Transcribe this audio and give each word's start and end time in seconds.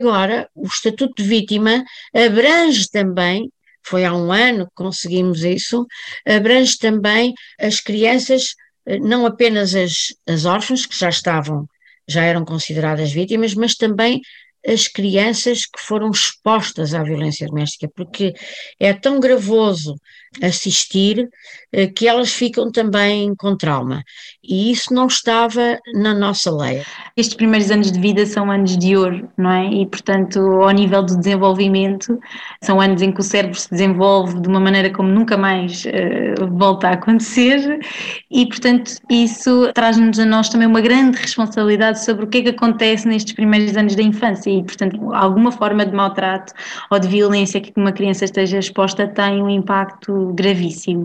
Agora, 0.00 0.48
o 0.54 0.66
Estatuto 0.66 1.22
de 1.22 1.28
Vítima 1.28 1.84
abrange 2.14 2.88
também 2.90 3.50
foi 3.86 4.04
há 4.04 4.14
um 4.14 4.32
ano 4.32 4.66
que 4.66 4.74
conseguimos 4.74 5.44
isso, 5.44 5.86
abrange 6.26 6.78
também 6.78 7.34
as 7.60 7.80
crianças, 7.80 8.54
eh, 8.86 8.98
não 8.98 9.26
apenas 9.26 9.74
as, 9.74 10.14
as 10.26 10.46
órfãs, 10.46 10.86
que 10.86 10.98
já 10.98 11.08
estavam, 11.10 11.66
já 12.08 12.22
eram 12.24 12.44
consideradas 12.44 13.12
vítimas, 13.12 13.54
mas 13.54 13.74
também 13.74 14.20
as 14.66 14.88
crianças 14.88 15.66
que 15.66 15.80
foram 15.80 16.10
expostas 16.10 16.94
à 16.94 17.02
violência 17.02 17.46
doméstica, 17.46 17.88
porque 17.94 18.32
é 18.80 18.94
tão 18.94 19.20
gravoso 19.20 19.94
assistir 20.42 21.28
eh, 21.72 21.86
que 21.86 22.06
elas 22.06 22.32
ficam 22.32 22.70
também 22.70 23.34
com 23.34 23.56
trauma. 23.56 24.02
E 24.42 24.70
isso 24.70 24.92
não 24.92 25.06
estava 25.06 25.78
na 25.94 26.14
nossa 26.14 26.50
lei. 26.50 26.82
Estes 27.16 27.34
primeiros 27.34 27.70
anos 27.70 27.90
de 27.90 27.98
vida 27.98 28.24
são 28.26 28.50
anos 28.50 28.76
de 28.76 28.96
ouro, 28.96 29.28
não 29.36 29.50
é? 29.50 29.68
E, 29.68 29.86
portanto, 29.86 30.38
ao 30.38 30.70
nível 30.70 31.02
do 31.02 31.16
desenvolvimento, 31.16 32.18
são 32.62 32.80
anos 32.80 33.02
em 33.02 33.10
que 33.10 33.20
o 33.20 33.22
cérebro 33.22 33.58
se 33.58 33.70
desenvolve 33.70 34.40
de 34.40 34.48
uma 34.48 34.60
maneira 34.60 34.90
como 34.90 35.08
nunca 35.08 35.36
mais 35.36 35.84
uh, 35.84 36.46
volta 36.56 36.88
a 36.88 36.92
acontecer, 36.92 37.80
e, 38.30 38.46
portanto, 38.46 38.92
isso 39.10 39.72
traz-nos 39.72 40.18
a 40.18 40.24
nós 40.24 40.48
também 40.48 40.68
uma 40.68 40.80
grande 40.80 41.18
responsabilidade 41.18 42.04
sobre 42.04 42.24
o 42.24 42.28
que 42.28 42.38
é 42.38 42.42
que 42.42 42.48
acontece 42.50 43.08
nestes 43.08 43.32
primeiros 43.34 43.76
anos 43.76 43.94
da 43.94 44.02
infância, 44.02 44.50
e, 44.50 44.62
portanto, 44.62 45.12
alguma 45.12 45.50
forma 45.50 45.84
de 45.86 45.94
maltrato 45.94 46.52
ou 46.90 46.98
de 46.98 47.08
violência 47.08 47.60
que 47.60 47.72
uma 47.76 47.92
criança 47.92 48.24
esteja 48.24 48.58
exposta 48.58 49.08
tem 49.08 49.42
um 49.42 49.48
impacto 49.48 50.23
gravíssimo. 50.32 51.02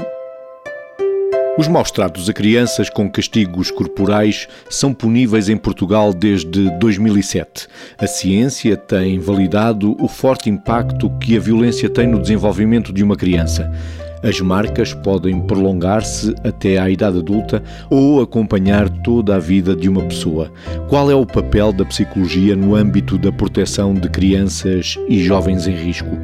Os 1.60 1.68
maus-tratos 1.68 2.30
a 2.30 2.34
crianças 2.34 2.90
com 2.90 3.12
castigos 3.12 3.70
corporais 3.70 4.48
são 4.70 4.94
puníveis 4.94 5.50
em 5.50 5.58
Portugal 5.58 6.14
desde 6.14 6.70
2007. 6.80 7.68
A 7.98 8.08
ciência 8.08 8.78
tem 8.78 9.20
validado 9.20 9.98
o 10.00 10.08
forte 10.08 10.50
impacto 10.50 11.10
que 11.20 11.36
a 11.36 11.40
violência 11.40 11.90
tem 11.90 12.08
no 12.08 12.22
desenvolvimento 12.22 12.94
de 12.94 13.04
uma 13.04 13.18
criança. 13.18 13.70
As 14.24 14.40
marcas 14.40 14.94
podem 14.94 15.42
prolongar-se 15.42 16.34
até 16.46 16.78
à 16.78 16.90
idade 16.90 17.18
adulta 17.18 17.62
ou 17.90 18.22
acompanhar 18.22 18.90
toda 18.90 19.36
a 19.36 19.40
vida 19.40 19.76
de 19.76 19.90
uma 19.90 20.04
pessoa. 20.04 20.52
Qual 20.88 21.12
é 21.12 21.16
o 21.16 21.26
papel 21.26 21.74
da 21.74 21.84
psicologia 21.84 22.56
no 22.56 22.74
âmbito 22.74 23.18
da 23.18 23.34
proteção 23.34 23.94
de 23.94 24.08
crianças 24.08 24.98
e 25.10 25.22
jovens 25.22 25.68
em 25.68 25.76
risco? 25.76 26.18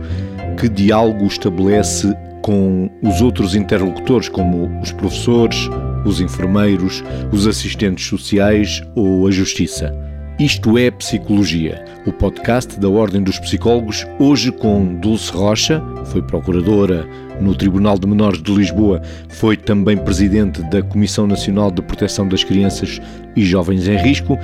Que 0.57 0.69
diálogo 0.69 1.25
estabelece 1.25 2.15
com 2.45 2.91
os 3.01 3.23
outros 3.23 3.55
interlocutores, 3.55 4.29
como 4.29 4.79
os 4.79 4.91
professores, 4.91 5.67
os 6.05 6.21
enfermeiros, 6.21 7.03
os 7.31 7.47
assistentes 7.47 8.05
sociais 8.05 8.83
ou 8.93 9.27
a 9.27 9.31
justiça. 9.31 9.91
Isto 10.37 10.77
é 10.77 10.91
Psicologia, 10.91 11.83
o 12.05 12.11
podcast 12.11 12.79
da 12.79 12.87
Ordem 12.87 13.23
dos 13.23 13.39
Psicólogos, 13.39 14.05
hoje 14.19 14.51
com 14.51 14.93
Dulce 14.93 15.31
Rocha, 15.31 15.81
foi 16.05 16.21
procuradora 16.21 17.07
no 17.41 17.55
Tribunal 17.55 17.97
de 17.97 18.05
Menores 18.05 18.43
de 18.43 18.53
Lisboa, 18.53 19.01
foi 19.27 19.57
também 19.57 19.97
presidente 19.97 20.61
da 20.69 20.83
Comissão 20.83 21.25
Nacional 21.25 21.71
de 21.71 21.81
Proteção 21.81 22.27
das 22.27 22.43
Crianças 22.43 23.01
e 23.35 23.43
Jovens 23.43 23.87
em 23.87 23.97
Risco 23.97 24.37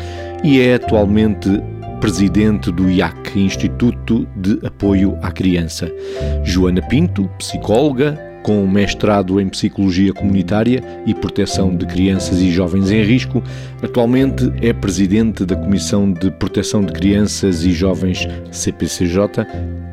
e 0.44 0.60
é 0.60 0.74
atualmente 0.74 1.48
presidente 2.02 2.72
do 2.72 2.90
IAC, 2.90 3.40
Instituto 3.40 4.28
de 4.36 4.60
Apoio 4.66 5.18
à 5.22 5.32
Criança. 5.32 5.90
Joana 6.44 6.82
Pinto, 6.82 7.30
psicóloga, 7.38 8.20
com 8.42 8.66
mestrado 8.66 9.40
em 9.40 9.48
Psicologia 9.48 10.12
Comunitária 10.12 10.84
e 11.06 11.14
Proteção 11.14 11.76
de 11.76 11.86
Crianças 11.86 12.40
e 12.42 12.52
Jovens 12.52 12.90
em 12.90 13.04
Risco, 13.04 13.44
atualmente 13.84 14.52
é 14.64 14.74
presidente 14.74 15.46
da 15.46 15.56
Comissão 15.56 16.12
de 16.12 16.32
Proteção 16.32 16.84
de 16.84 16.92
Crianças 16.92 17.64
e 17.64 17.72
Jovens 17.72 18.28
CPCJ 18.52 19.46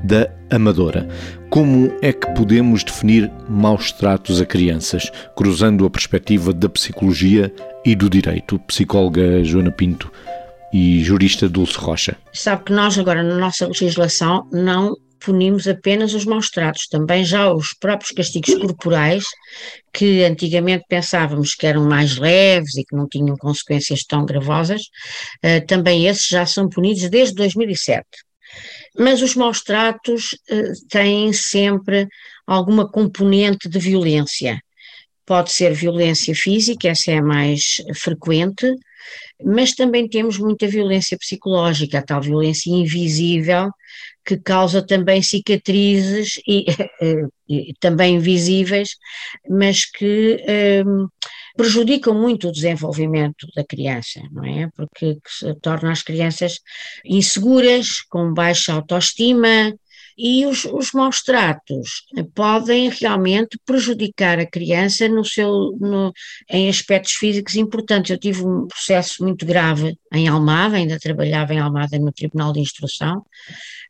da 0.02 0.30
Amadora. 0.50 1.06
Como 1.50 1.92
é 2.00 2.10
que 2.10 2.32
podemos 2.32 2.82
definir 2.82 3.30
maus 3.46 3.92
tratos 3.92 4.40
a 4.40 4.46
crianças, 4.46 5.12
cruzando 5.36 5.84
a 5.84 5.90
perspectiva 5.90 6.54
da 6.54 6.70
psicologia 6.70 7.52
e 7.84 7.94
do 7.94 8.08
direito? 8.08 8.58
Psicóloga 8.60 9.44
Joana 9.44 9.70
Pinto 9.70 10.10
e 10.72 11.02
jurista 11.02 11.48
Dulce 11.48 11.78
Rocha. 11.78 12.16
Sabe 12.32 12.64
que 12.64 12.72
nós 12.72 12.98
agora 12.98 13.22
na 13.22 13.36
nossa 13.36 13.66
legislação 13.66 14.48
não 14.52 14.94
punimos 15.18 15.66
apenas 15.66 16.14
os 16.14 16.24
maus 16.24 16.48
tratos, 16.48 16.86
também 16.88 17.24
já 17.24 17.52
os 17.52 17.74
próprios 17.74 18.12
castigos 18.12 18.54
corporais, 18.54 19.24
que 19.92 20.22
antigamente 20.24 20.84
pensávamos 20.88 21.54
que 21.54 21.66
eram 21.66 21.84
mais 21.84 22.16
leves 22.16 22.76
e 22.76 22.84
que 22.84 22.96
não 22.96 23.08
tinham 23.08 23.36
consequências 23.36 24.04
tão 24.04 24.24
gravosas, 24.24 24.82
uh, 25.44 25.66
também 25.66 26.06
esses 26.06 26.26
já 26.26 26.46
são 26.46 26.68
punidos 26.68 27.08
desde 27.10 27.34
2007. 27.34 28.06
Mas 28.98 29.20
os 29.22 29.34
maus 29.34 29.62
tratos 29.62 30.32
uh, 30.50 30.88
têm 30.88 31.32
sempre 31.32 32.06
alguma 32.46 32.88
componente 32.90 33.68
de 33.68 33.78
violência. 33.78 34.60
Pode 35.26 35.52
ser 35.52 35.74
violência 35.74 36.34
física, 36.34 36.88
essa 36.88 37.10
é 37.10 37.18
a 37.18 37.22
mais 37.22 37.82
frequente, 37.94 38.72
mas 39.44 39.74
também 39.74 40.08
temos 40.08 40.38
muita 40.38 40.66
violência 40.66 41.16
psicológica, 41.16 41.98
a 41.98 42.02
tal 42.02 42.20
violência 42.20 42.70
invisível 42.70 43.70
que 44.28 44.36
causa 44.36 44.86
também 44.86 45.22
cicatrizes 45.22 46.38
e, 46.46 46.66
e 47.48 47.72
também 47.80 48.16
invisíveis, 48.16 48.90
mas 49.48 49.86
que 49.86 50.44
um, 50.86 51.08
prejudicam 51.56 52.12
muito 52.12 52.48
o 52.48 52.52
desenvolvimento 52.52 53.46
da 53.56 53.64
criança, 53.64 54.20
não 54.30 54.44
é? 54.44 54.68
Porque 54.76 55.16
torna 55.62 55.90
as 55.90 56.02
crianças 56.02 56.60
inseguras, 57.06 58.02
com 58.02 58.34
baixa 58.34 58.74
autoestima, 58.74 59.72
e 60.18 60.44
os, 60.46 60.64
os 60.64 60.90
maus 60.92 61.22
tratos 61.22 62.02
podem 62.34 62.90
realmente 62.90 63.56
prejudicar 63.64 64.40
a 64.40 64.46
criança 64.46 65.08
no 65.08 65.24
seu, 65.24 65.76
no, 65.80 66.12
em 66.50 66.68
aspectos 66.68 67.12
físicos 67.12 67.54
importantes. 67.54 68.10
Eu 68.10 68.18
tive 68.18 68.44
um 68.44 68.66
processo 68.66 69.22
muito 69.22 69.46
grave 69.46 69.96
em 70.12 70.26
Almada, 70.26 70.76
ainda 70.76 70.98
trabalhava 70.98 71.54
em 71.54 71.60
Almada 71.60 71.96
no 72.00 72.10
Tribunal 72.10 72.52
de 72.52 72.58
Instrução. 72.58 73.24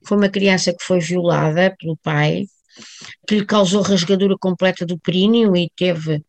Foi 0.06 0.18
uma 0.18 0.28
criança 0.28 0.72
que 0.72 0.84
foi 0.84 1.00
violada 1.00 1.74
pelo 1.80 1.96
pai, 1.96 2.44
que 3.26 3.36
lhe 3.36 3.46
causou 3.46 3.80
rasgadura 3.80 4.36
completa 4.38 4.84
do 4.84 4.98
períneo 4.98 5.56
e 5.56 5.70
teve 5.74 6.22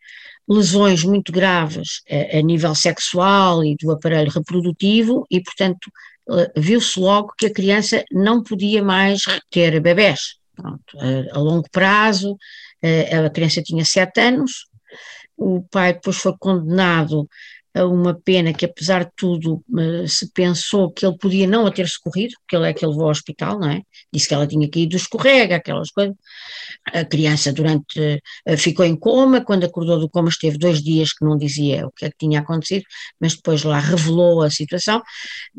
lesões 0.48 1.04
muito 1.04 1.32
graves 1.32 2.02
a, 2.10 2.40
a 2.40 2.42
nível 2.42 2.74
sexual 2.74 3.64
e 3.64 3.76
do 3.76 3.92
aparelho 3.92 4.32
reprodutivo 4.32 5.26
e, 5.30 5.42
portanto, 5.42 5.92
eh, 5.92 6.09
viu-se 6.56 7.00
logo 7.00 7.34
que 7.38 7.48
a 7.48 7.54
criança 7.54 8.04
não 8.12 8.44
podia 8.44 8.84
mais 8.84 9.22
ter 9.50 9.80
bebés. 9.80 10.36
Pronto, 10.56 10.98
a, 11.00 11.38
a 11.38 11.40
longo 11.40 11.70
prazo, 11.72 12.38
eh, 12.82 13.16
a 13.16 13.30
criança 13.30 13.62
tinha 13.62 13.86
sete 13.86 14.20
anos, 14.20 14.66
o 15.38 15.62
pai 15.72 15.94
depois 15.94 16.18
foi 16.18 16.34
condenado 16.38 17.28
uma 17.76 18.14
pena 18.14 18.54
que, 18.54 18.66
apesar 18.66 19.06
de 19.06 19.12
tudo, 19.16 19.64
eh, 19.78 20.08
se 20.08 20.32
pensou 20.34 20.92
que 20.92 21.06
ele 21.06 21.18
podia 21.18 21.48
não 21.48 21.66
a 21.68 21.72
ter 21.72 21.88
socorrido, 21.88 22.34
porque 22.42 22.56
ele 22.56 22.68
é 22.70 22.74
que 22.74 22.86
levou 22.86 23.06
ao 23.06 23.12
hospital, 23.12 23.60
não 23.60 23.70
é? 23.70 23.82
Disse 24.12 24.28
que 24.28 24.34
ela 24.34 24.48
tinha 24.48 24.70
caído 24.70 24.92
do 24.92 24.98
escorrega, 24.98 25.56
aquelas 25.58 25.92
coisas. 25.92 26.16
A 26.94 27.06
criança 27.06 27.54
durante 27.54 28.22
eh, 28.46 28.58
ficou 28.58 28.86
em 28.86 28.96
coma, 28.98 29.42
quando 29.42 29.66
acordou 29.66 30.00
do 30.00 30.10
coma 30.10 30.30
esteve 30.30 30.58
dois 30.58 30.82
dias 30.82 31.14
que 31.14 31.24
não 31.26 31.38
dizia 31.38 31.86
o 31.88 31.92
que 31.92 32.06
é 32.06 32.10
que 32.10 32.18
tinha 32.20 32.40
acontecido, 32.40 32.86
mas 33.20 33.36
depois 33.36 33.64
lá 33.64 33.80
revelou 33.80 34.42
a 34.42 34.50
situação, 34.50 35.02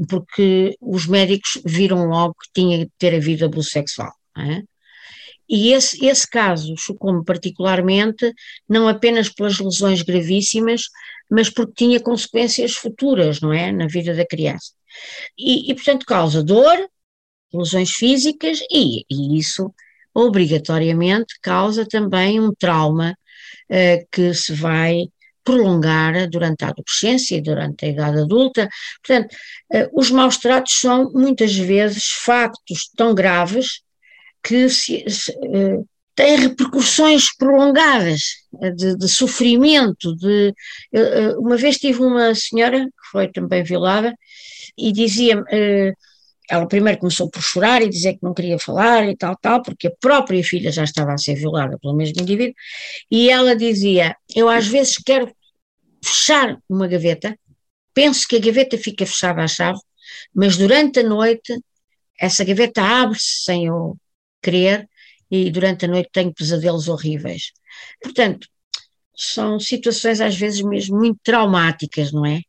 porque 0.09 0.77
os 0.81 1.07
médicos 1.07 1.61
viram 1.65 2.07
logo 2.07 2.35
que 2.35 2.51
tinha 2.61 2.79
de 2.79 2.91
ter 2.99 3.15
havido 3.15 3.45
abuso 3.45 3.71
sexual. 3.71 4.13
É? 4.37 4.63
E 5.51 5.73
esse, 5.73 6.07
esse 6.07 6.31
caso 6.31 6.77
chocou-me 6.79 7.25
particularmente, 7.25 8.33
não 8.69 8.87
apenas 8.87 9.29
pelas 9.29 9.59
lesões 9.59 10.01
gravíssimas, 10.01 10.83
mas 11.29 11.51
porque 11.51 11.73
tinha 11.75 11.99
consequências 11.99 12.75
futuras, 12.75 13.41
não 13.41 13.53
é, 13.53 13.73
na 13.73 13.89
vida 13.89 14.15
da 14.15 14.25
criança. 14.25 14.71
E, 15.37 15.69
e 15.71 15.75
portanto, 15.75 16.07
causa 16.07 16.41
dor, 16.45 16.89
lesões 17.53 17.91
físicas 17.91 18.61
e, 18.71 19.05
e, 19.11 19.39
isso 19.39 19.75
obrigatoriamente 20.15 21.35
causa 21.43 21.85
também 21.85 22.41
um 22.41 22.53
trauma 22.55 23.17
uh, 23.71 24.07
que 24.13 24.33
se 24.35 24.53
vai 24.53 25.09
prolongar 25.43 26.29
durante 26.29 26.65
a 26.65 26.69
adolescência 26.69 27.37
e 27.37 27.41
durante 27.41 27.85
a 27.85 27.89
idade 27.89 28.21
adulta. 28.21 28.69
Portanto, 29.05 29.35
uh, 29.75 30.01
os 30.01 30.13
maus 30.13 30.37
tratos 30.37 30.75
são 30.81 31.11
muitas 31.13 31.57
vezes 31.57 32.09
factos 32.09 32.89
tão 32.97 33.15
graves 33.15 33.81
que 34.43 34.69
se, 34.69 35.05
se, 35.09 35.31
uh, 35.33 35.87
têm 36.15 36.37
repercussões 36.37 37.35
prolongadas 37.37 38.21
eh, 38.63 38.71
de, 38.71 38.97
de 38.97 39.09
sofrimento. 39.09 40.15
De, 40.17 40.55
uh, 40.95 41.41
uma 41.41 41.57
vez 41.57 41.79
tive 41.79 42.03
uma 42.03 42.35
senhora 42.35 42.85
que 42.85 43.11
foi 43.11 43.29
também 43.29 43.63
violada 43.63 44.15
e 44.77 44.93
dizia 44.93 45.43
ela 46.51 46.67
primeiro 46.67 46.99
começou 46.99 47.31
por 47.31 47.41
chorar 47.41 47.81
e 47.81 47.89
dizer 47.89 48.15
que 48.15 48.25
não 48.25 48.35
queria 48.35 48.59
falar 48.59 49.09
e 49.09 49.17
tal, 49.17 49.37
tal, 49.37 49.63
porque 49.63 49.87
a 49.87 49.93
própria 50.01 50.43
filha 50.43 50.73
já 50.73 50.83
estava 50.83 51.13
a 51.13 51.19
ser 51.19 51.37
violada 51.37 51.79
pelo 51.79 51.95
mesmo 51.95 52.21
indivíduo, 52.21 52.55
e 53.09 53.31
ela 53.31 53.55
dizia: 53.55 54.17
Eu 54.35 54.49
às 54.49 54.67
vezes 54.67 54.97
quero 54.97 55.33
fechar 56.05 56.59
uma 56.69 56.89
gaveta, 56.89 57.39
penso 57.95 58.27
que 58.27 58.37
a 58.37 58.41
gaveta 58.41 58.77
fica 58.77 59.07
fechada 59.07 59.43
à 59.45 59.47
chave, 59.47 59.79
mas 60.35 60.57
durante 60.57 61.01
a 61.01 61.05
noite 61.05 61.57
essa 62.19 62.45
gaveta 62.45 62.83
abre-se 62.83 63.45
sem 63.45 63.67
eu 63.67 63.97
querer 64.43 64.89
e 65.31 65.51
durante 65.51 65.85
a 65.85 65.89
noite 65.89 66.11
tenho 66.13 66.35
pesadelos 66.35 66.89
horríveis. 66.89 67.53
Portanto, 68.03 68.49
são 69.17 69.61
situações 69.61 70.21
às 70.21 70.37
vezes 70.37 70.63
mesmo 70.63 70.99
muito 70.99 71.21
traumáticas, 71.23 72.13
não 72.13 72.25
é? 72.27 72.41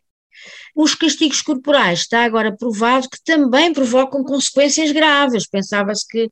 Os 0.75 0.95
castigos 0.95 1.41
corporais 1.41 1.99
está 1.99 2.23
agora 2.23 2.55
provado 2.55 3.09
que 3.09 3.21
também 3.23 3.73
provocam 3.73 4.23
consequências 4.23 4.91
graves. 4.91 5.47
Pensava-se 5.47 6.07
que, 6.07 6.31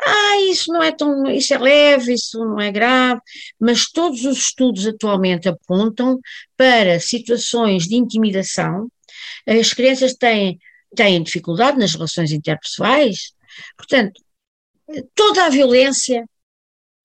ah, 0.00 0.40
isso 0.50 0.70
não 0.72 0.82
é 0.82 0.92
tão, 0.92 1.26
isso 1.30 1.54
é 1.54 1.58
leve, 1.58 2.12
isso 2.12 2.38
não 2.38 2.60
é 2.60 2.70
grave, 2.70 3.20
mas 3.58 3.90
todos 3.90 4.24
os 4.24 4.38
estudos 4.38 4.86
atualmente 4.86 5.48
apontam 5.48 6.20
para 6.56 7.00
situações 7.00 7.84
de 7.88 7.96
intimidação. 7.96 8.88
As 9.46 9.72
crianças 9.72 10.14
têm, 10.14 10.58
têm 10.94 11.22
dificuldade 11.22 11.78
nas 11.78 11.94
relações 11.94 12.30
interpessoais, 12.30 13.32
portanto, 13.76 14.20
toda 15.14 15.46
a 15.46 15.50
violência 15.50 16.24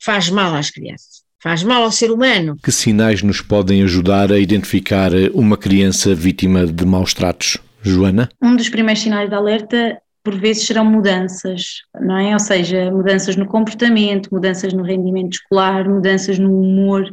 faz 0.01 0.30
mal 0.30 0.56
às 0.56 0.69
crianças 0.69 1.24
faz 1.44 1.62
mal 1.62 1.83
ao 1.83 1.91
ser 1.91 2.09
humano. 2.09 2.56
Que 2.63 2.71
sinais 2.71 3.21
nos 3.21 3.41
podem 3.41 3.83
ajudar 3.83 4.31
a 4.31 4.39
identificar 4.39 5.12
uma 5.33 5.57
criança 5.57 6.15
vítima 6.15 6.65
de 6.65 6.85
maus 6.85 7.13
tratos? 7.13 7.57
Joana? 7.81 8.30
Um 8.41 8.56
dos 8.56 8.69
primeiros 8.69 9.03
sinais 9.03 9.27
de 9.27 9.35
alerta 9.35 10.01
por 10.23 10.35
vezes 10.35 10.65
serão 10.65 10.85
mudanças, 10.85 11.81
não 11.99 12.17
é? 12.17 12.33
Ou 12.33 12.39
seja, 12.39 12.89
mudanças 12.89 13.35
no 13.35 13.45
comportamento, 13.45 14.29
mudanças 14.31 14.71
no 14.71 14.81
rendimento 14.81 15.33
escolar, 15.33 15.87
mudanças 15.87 16.39
no 16.39 16.49
humor, 16.61 17.11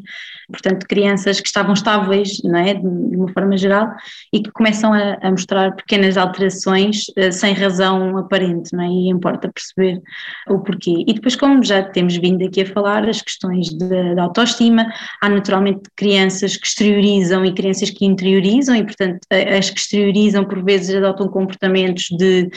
portanto, 0.49 0.87
crianças 0.87 1.41
que 1.41 1.47
estavam 1.49 1.73
estáveis, 1.73 2.41
não 2.45 2.59
é? 2.59 2.75
De, 2.75 2.87
uma 2.87 3.29
forma 3.33 3.57
geral, 3.57 3.89
e 4.33 4.41
que 4.41 4.53
começam 4.53 4.93
a, 4.93 5.19
a 5.21 5.31
mostrar 5.31 5.75
pequenas 5.75 6.17
alterações 6.17 7.09
uh, 7.19 7.33
sem 7.33 7.53
razão 7.53 8.17
aparente, 8.17 8.73
não 8.73 8.85
é? 8.85 8.87
E 8.87 9.09
importa 9.09 9.51
perceber 9.53 10.01
o 10.49 10.61
porquê. 10.61 11.05
E 11.07 11.13
depois, 11.13 11.35
como 11.35 11.65
já 11.65 11.83
temos 11.83 12.17
vindo 12.17 12.45
aqui 12.47 12.63
a 12.63 12.67
falar, 12.67 13.09
as 13.09 13.21
questões 13.21 13.73
da 14.15 14.23
autoestima, 14.23 14.87
há 15.21 15.29
naturalmente 15.29 15.83
crianças 15.97 16.57
que 16.57 16.67
exteriorizam 16.67 17.45
e 17.45 17.53
crianças 17.53 17.91
que 17.91 18.05
interiorizam, 18.05 18.77
e 18.77 18.85
portanto, 18.85 19.19
as 19.31 19.69
que 19.69 19.81
exteriorizam 19.81 20.45
por 20.45 20.63
vezes 20.63 20.95
adotam 20.95 21.27
comportamentos 21.27 22.05
de 22.17 22.49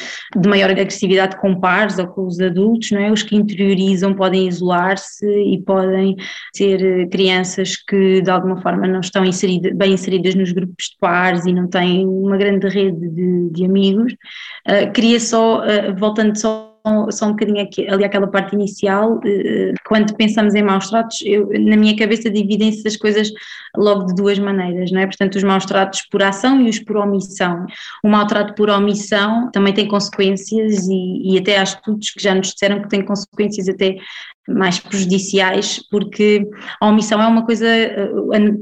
de 0.44 0.50
maior 0.50 0.70
agressividade 0.70 1.38
com 1.38 1.60
pares 1.60 1.98
ou 1.98 2.08
com 2.08 2.28
os 2.28 2.40
adultos, 2.40 2.92
não 2.92 3.00
é? 3.00 3.12
Os 3.12 3.24
que 3.24 3.36
interiorizam 3.36 4.14
podem 4.14 4.48
isolar-se 4.48 5.26
e 5.26 5.62
podem 5.62 6.16
ser 6.54 6.84
eh, 6.84 7.08
crianças 7.08 7.78
que 7.78 8.22
de 8.22 8.30
alguma 8.30 8.62
forma 8.62 8.86
não 8.88 9.00
estão 9.00 9.24
bem 9.76 9.94
inseridas 9.94 10.36
nos 10.36 10.52
grupos 10.52 10.86
de 10.90 10.98
pares 11.00 11.46
e 11.46 11.54
não 11.54 11.68
têm 11.68 12.06
uma 12.06 12.38
grande 12.38 12.68
rede 12.68 13.10
de, 13.10 13.50
de 13.52 13.66
amigos. 13.66 14.14
Uh, 14.68 14.92
queria 14.94 15.20
só, 15.20 15.60
uh, 15.60 15.96
voltando 15.98 16.38
só 16.38 16.73
só 17.12 17.28
um 17.28 17.30
bocadinho 17.30 17.62
aqui, 17.62 17.88
ali 17.88 18.04
aquela 18.04 18.28
parte 18.28 18.54
inicial, 18.56 19.22
eh, 19.26 19.74
quando 19.88 20.14
pensamos 20.16 20.54
em 20.54 20.62
maus 20.62 20.90
tratos, 20.90 21.18
na 21.62 21.78
minha 21.78 21.96
cabeça 21.96 22.30
dividem-se 22.30 22.86
as 22.86 22.98
coisas 22.98 23.32
logo 23.76 24.06
de 24.08 24.16
duas 24.16 24.38
maneiras, 24.38 24.92
não 24.92 25.00
é? 25.00 25.06
Portanto, 25.06 25.36
os 25.36 25.44
maus 25.44 25.66
tratos 25.66 26.02
por 26.12 26.22
ação 26.22 26.62
e 26.62 26.70
os 26.70 26.80
por 26.80 26.98
omissão. 26.98 27.66
O 28.04 28.10
maltrato 28.10 28.54
por 28.56 28.70
omissão 28.70 29.50
também 29.52 29.74
tem 29.74 29.88
consequências 29.88 30.88
e, 30.90 31.34
e 31.34 31.38
até 31.38 31.58
há 31.58 31.64
estudos 31.64 32.10
que 32.12 32.22
já 32.22 32.36
nos 32.36 32.52
disseram 32.52 32.82
que 32.82 32.90
tem 32.90 33.04
consequências 33.04 33.70
até 33.70 33.96
mais 34.48 34.80
prejudiciais, 34.80 35.80
porque 35.90 36.46
a 36.82 36.88
omissão 36.88 37.22
é 37.22 37.28
uma 37.28 37.46
coisa, 37.46 37.66
eh, 37.68 38.10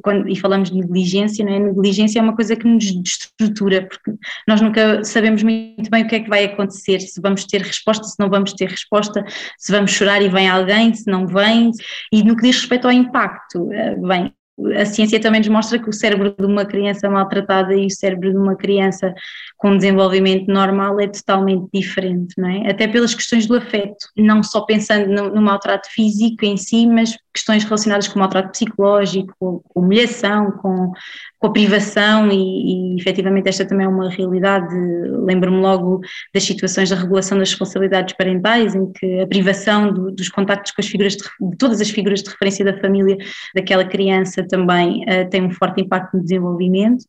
quando, 0.04 0.30
e 0.30 0.36
falamos 0.36 0.70
de 0.70 0.78
negligência, 0.78 1.44
não 1.44 1.54
é? 1.54 1.60
Negligência 1.60 2.20
é 2.20 2.22
uma 2.22 2.36
coisa 2.36 2.56
que 2.56 2.68
nos 2.68 2.92
destrutura, 3.02 3.88
porque 3.88 4.14
nós 4.48 4.62
nunca 4.62 5.04
sabemos 5.04 5.42
muito 5.42 5.90
bem 5.90 6.04
o 6.04 6.08
que 6.08 6.16
é 6.16 6.20
que 6.20 6.30
vai 6.30 6.46
acontecer, 6.46 7.00
se 7.00 7.20
vamos 7.20 7.46
ter 7.46 7.62
resposta, 7.62 8.04
se 8.06 8.20
não 8.20 8.30
vamos 8.30 8.54
ter 8.54 8.70
resposta, 8.70 9.26
se 9.58 9.72
vamos 9.72 9.92
chorar 9.92 10.22
e 10.22 10.30
vem 10.30 10.48
alguém, 10.48 10.94
se 10.94 11.10
não 11.10 11.26
vem, 11.26 11.72
e 12.12 12.24
no 12.24 12.36
que 12.36 12.44
diz 12.44 12.58
respeito 12.58 12.86
ao 12.86 12.94
impacto, 12.94 13.72
eh, 13.72 13.96
bem, 13.96 14.34
a 14.76 14.86
ciência 14.86 15.20
também 15.20 15.40
nos 15.40 15.50
mostra 15.50 15.80
que 15.80 15.90
o 15.90 15.94
cérebro 15.94 16.36
de 16.38 16.46
uma 16.46 16.66
criança 16.66 17.10
maltratada 17.10 17.74
e 17.74 17.88
o 17.88 17.90
cérebro 17.90 18.32
de 18.32 18.38
uma 18.38 18.56
criança 18.56 19.14
com 19.62 19.78
desenvolvimento 19.78 20.52
normal 20.52 21.00
é 21.00 21.08
totalmente 21.08 21.70
diferente, 21.72 22.34
não 22.36 22.50
é? 22.50 22.72
Até 22.72 22.88
pelas 22.88 23.14
questões 23.14 23.46
do 23.46 23.56
afeto, 23.56 24.08
não 24.18 24.42
só 24.42 24.62
pensando 24.62 25.08
no, 25.08 25.36
no 25.36 25.40
maltrato 25.40 25.88
físico 25.88 26.44
em 26.44 26.58
si, 26.58 26.88
mas 26.88 27.16
questões 27.32 27.64
relacionadas 27.64 28.08
com 28.08 28.16
o 28.16 28.20
maltrato 28.20 28.50
psicológico, 28.50 29.36
com 29.40 29.62
humilhação, 29.76 30.52
com, 30.54 30.92
com 31.38 31.48
a 31.48 31.52
privação 31.52 32.32
e, 32.32 32.96
e 32.96 33.00
efetivamente 33.00 33.50
esta 33.50 33.64
também 33.64 33.86
é 33.86 33.90
uma 33.90 34.10
realidade, 34.10 34.76
lembro-me 34.76 35.62
logo 35.62 36.02
das 36.34 36.44
situações 36.44 36.90
da 36.90 36.96
regulação 36.96 37.38
das 37.38 37.52
responsabilidades 37.52 38.16
parentais, 38.18 38.74
em 38.74 38.92
que 38.92 39.22
a 39.22 39.28
privação 39.28 39.94
do, 39.94 40.12
dos 40.12 40.28
contactos 40.28 40.72
com 40.72 40.82
as 40.82 40.88
figuras, 40.88 41.14
de, 41.16 41.24
de, 41.24 41.58
todas 41.58 41.80
as 41.80 41.92
figuras 41.92 42.24
de 42.24 42.32
referência 42.32 42.66
da 42.66 42.80
família 42.80 43.16
daquela 43.54 43.86
criança 43.86 44.44
também 44.44 45.04
uh, 45.04 45.30
tem 45.30 45.44
um 45.44 45.52
forte 45.52 45.82
impacto 45.82 46.18
no 46.18 46.24
desenvolvimento. 46.24 47.06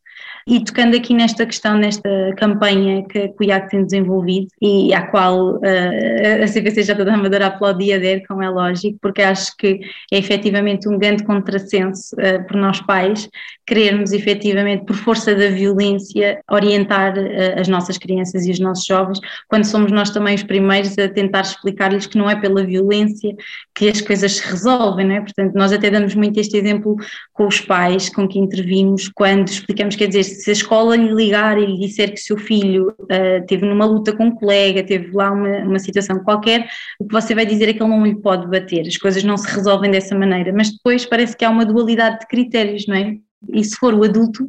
E 0.47 0.65
tocando 0.65 0.97
aqui 0.97 1.15
nesta 1.15 1.47
questão, 1.47 1.77
nesta 1.77 2.09
campanha 2.37 3.05
que, 3.07 3.29
que 3.29 3.37
o 3.41 3.45
IAC 3.45 3.71
tem 3.71 3.85
desenvolvido 3.85 4.49
e 4.61 4.93
à 4.93 5.07
qual 5.07 5.57
uh, 5.57 6.43
a 6.43 6.47
CPCJ 6.49 7.05
da 7.05 7.15
Amadora 7.15 7.47
aplaudia 7.47 7.97
ader, 7.97 8.27
como 8.27 8.43
é 8.43 8.51
lógico, 8.51 8.99
porque 9.01 9.23
acho 9.23 9.57
que 9.57 9.81
é 10.13 10.19
efetivamente 10.19 10.89
um 10.89 10.99
grande 10.99 11.23
contrassenso 11.23 12.17
uh, 12.17 12.45
por 12.47 12.57
nós 12.57 12.81
pais 12.81 13.29
querermos 13.67 14.13
efetivamente, 14.13 14.85
por 14.85 14.97
força 14.97 15.35
da 15.35 15.49
violência, 15.49 16.41
orientar 16.51 17.17
uh, 17.17 17.61
as 17.61 17.69
nossas 17.69 17.97
crianças 17.99 18.47
e 18.47 18.51
os 18.51 18.59
nossos 18.59 18.85
jovens, 18.85 19.19
quando 19.49 19.65
somos 19.65 19.93
nós 19.93 20.11
também 20.11 20.35
os 20.35 20.43
primeiros 20.43 20.97
a 20.99 21.09
tentar 21.09 21.43
explicar-lhes 21.43 22.07
que 22.07 22.19
não 22.19 22.29
é 22.29 22.37
pela 22.37 22.65
violência 22.65 23.35
que 23.75 23.89
as 23.89 24.01
coisas 24.01 24.33
se 24.33 24.51
resolvem, 24.51 25.07
não 25.07 25.15
é? 25.15 25.21
Portanto, 25.21 25.55
nós 25.55 25.73
até 25.73 25.91
damos 25.91 26.15
muito 26.15 26.39
este 26.41 26.57
exemplo 26.57 26.97
com 27.33 27.47
os 27.47 27.61
pais 27.61 28.09
com 28.09 28.27
que 28.27 28.39
intervimos, 28.39 29.09
quando 29.15 29.49
explicamos, 29.49 29.97
quer 29.97 30.09
dizer, 30.09 30.25
se 30.25 30.51
a 30.51 30.53
escola 30.53 30.97
lhe 30.97 31.13
ligar 31.13 31.59
e 31.59 31.67
lhe 31.67 31.79
disser 31.79 32.13
que 32.13 32.21
seu 32.21 32.37
filho 32.37 32.89
uh, 33.01 33.47
teve 33.47 33.65
numa 33.65 33.85
luta 33.85 34.13
com 34.13 34.25
um 34.25 34.35
colega, 34.35 34.83
teve 34.83 35.13
lá 35.13 35.31
uma, 35.31 35.59
uma 35.59 35.79
situação 35.79 36.19
qualquer, 36.23 36.67
o 36.99 37.07
que 37.07 37.13
você 37.13 37.35
vai 37.35 37.47
dizer 37.47 37.69
é 37.69 37.73
que 37.73 37.83
ele 37.83 37.91
não 37.91 38.05
lhe 38.05 38.21
pode 38.21 38.49
bater, 38.49 38.87
as 38.87 38.97
coisas 38.97 39.23
não 39.23 39.37
se 39.37 39.49
resolvem 39.55 39.91
dessa 39.91 40.17
maneira, 40.17 40.53
mas 40.53 40.71
depois 40.71 41.07
parece 41.07 41.37
que 41.37 41.45
há 41.45 41.51
uma 41.51 41.65
dualidade 41.65 42.21
de 42.21 42.27
critérios, 42.27 42.87
não 42.87 42.97
é? 42.97 43.17
E 43.53 43.65
se 43.65 43.77
for 43.77 43.95
o 43.95 44.05
adulto, 44.05 44.49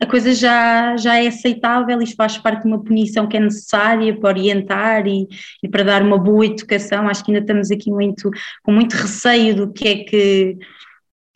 a 0.00 0.06
coisa 0.06 0.34
já, 0.34 0.96
já 0.96 1.22
é 1.22 1.28
aceitável 1.28 2.00
e 2.02 2.14
faz 2.14 2.38
parte 2.38 2.62
de 2.62 2.68
uma 2.68 2.82
punição 2.82 3.26
que 3.26 3.36
é 3.36 3.40
necessária 3.40 4.18
para 4.18 4.30
orientar 4.30 5.06
e, 5.06 5.26
e 5.62 5.68
para 5.68 5.84
dar 5.84 6.02
uma 6.02 6.18
boa 6.18 6.46
educação. 6.46 7.08
Acho 7.08 7.24
que 7.24 7.30
ainda 7.30 7.42
estamos 7.42 7.70
aqui 7.70 7.90
muito, 7.90 8.30
com 8.62 8.72
muito 8.72 8.94
receio 8.94 9.54
do 9.54 9.72
que 9.72 9.88
é 9.88 10.04
que 10.04 10.58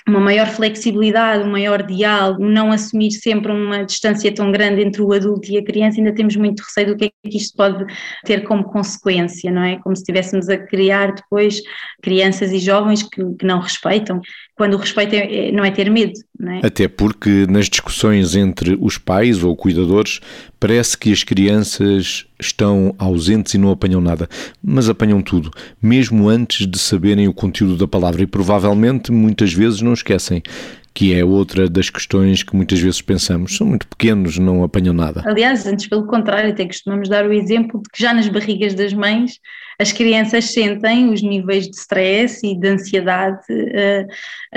uma 0.09 0.21
maior 0.21 0.47
flexibilidade, 0.47 1.43
um 1.43 1.51
maior 1.51 1.83
diálogo, 1.83 2.45
não 2.45 2.71
assumir 2.71 3.11
sempre 3.11 3.51
uma 3.51 3.85
distância 3.85 4.33
tão 4.33 4.53
grande 4.53 4.81
entre 4.81 5.03
o 5.03 5.13
adulto 5.13 5.51
e 5.51 5.59
a 5.59 5.65
criança, 5.65 5.99
ainda 5.99 6.15
temos 6.15 6.37
muito 6.37 6.61
receio 6.61 6.89
do 6.89 6.97
que 6.97 7.07
é 7.07 7.29
que 7.29 7.37
isto 7.37 7.57
pode 7.57 7.85
ter 8.25 8.45
como 8.45 8.63
consequência, 8.63 9.51
não 9.51 9.65
é? 9.65 9.79
Como 9.81 9.97
se 9.97 10.03
estivéssemos 10.03 10.49
a 10.49 10.57
criar 10.57 11.13
depois 11.13 11.61
crianças 12.01 12.53
e 12.53 12.61
jovens 12.61 13.03
que, 13.03 13.21
que 13.35 13.45
não 13.45 13.59
respeitam, 13.59 14.21
quando 14.55 14.75
o 14.75 14.79
respeito 14.79 15.15
é, 15.15 15.49
é, 15.49 15.53
não 15.53 15.65
é 15.65 15.73
ter 15.73 15.91
medo, 15.91 16.15
é? 16.43 16.67
Até 16.67 16.87
porque 16.87 17.47
nas 17.49 17.67
discussões 17.69 18.37
entre 18.37 18.77
os 18.81 18.99
pais 18.99 19.43
ou 19.43 19.57
cuidadores, 19.57 20.21
parece 20.61 20.97
que 20.97 21.11
as 21.11 21.23
crianças 21.23 22.27
estão 22.39 22.95
ausentes 22.99 23.55
e 23.55 23.59
não 23.59 23.71
apanham 23.71 24.01
nada, 24.01 24.29
mas 24.63 24.89
apanham 24.89 25.23
tudo, 25.23 25.51
mesmo 25.81 26.29
antes 26.29 26.67
de 26.67 26.79
saberem 26.79 27.27
o 27.27 27.33
conteúdo 27.33 27.77
da 27.77 27.89
palavra. 27.89 28.23
E 28.23 28.27
provavelmente 28.27 29.11
muitas 29.11 29.53
vezes 29.53 29.81
não 29.81 29.95
esquecem 29.95 30.43
que 30.97 31.13
é 31.13 31.23
outra 31.23 31.69
das 31.69 31.91
questões 31.91 32.43
que 32.43 32.57
muitas 32.57 32.81
vezes 32.81 33.03
pensamos. 33.03 33.55
São 33.55 33.67
muito 33.67 33.87
pequenos, 33.87 34.39
não 34.39 34.65
apanham 34.65 34.95
nada. 34.95 35.23
Aliás, 35.27 35.67
antes 35.67 35.87
pelo 35.87 36.07
contrário, 36.07 36.51
até 36.51 36.65
costumamos 36.65 37.07
dar 37.07 37.27
o 37.27 37.33
exemplo 37.35 37.83
de 37.83 37.91
que 37.91 38.03
já 38.03 38.15
nas 38.15 38.27
barrigas 38.29 38.73
das 38.73 38.95
mães 38.95 39.39
as 39.79 39.93
crianças 39.93 40.47
sentem 40.47 41.13
os 41.13 41.21
níveis 41.21 41.69
de 41.69 41.77
stress 41.77 42.41
e 42.43 42.59
de 42.59 42.67
ansiedade 42.67 43.45
uh, 43.51 44.07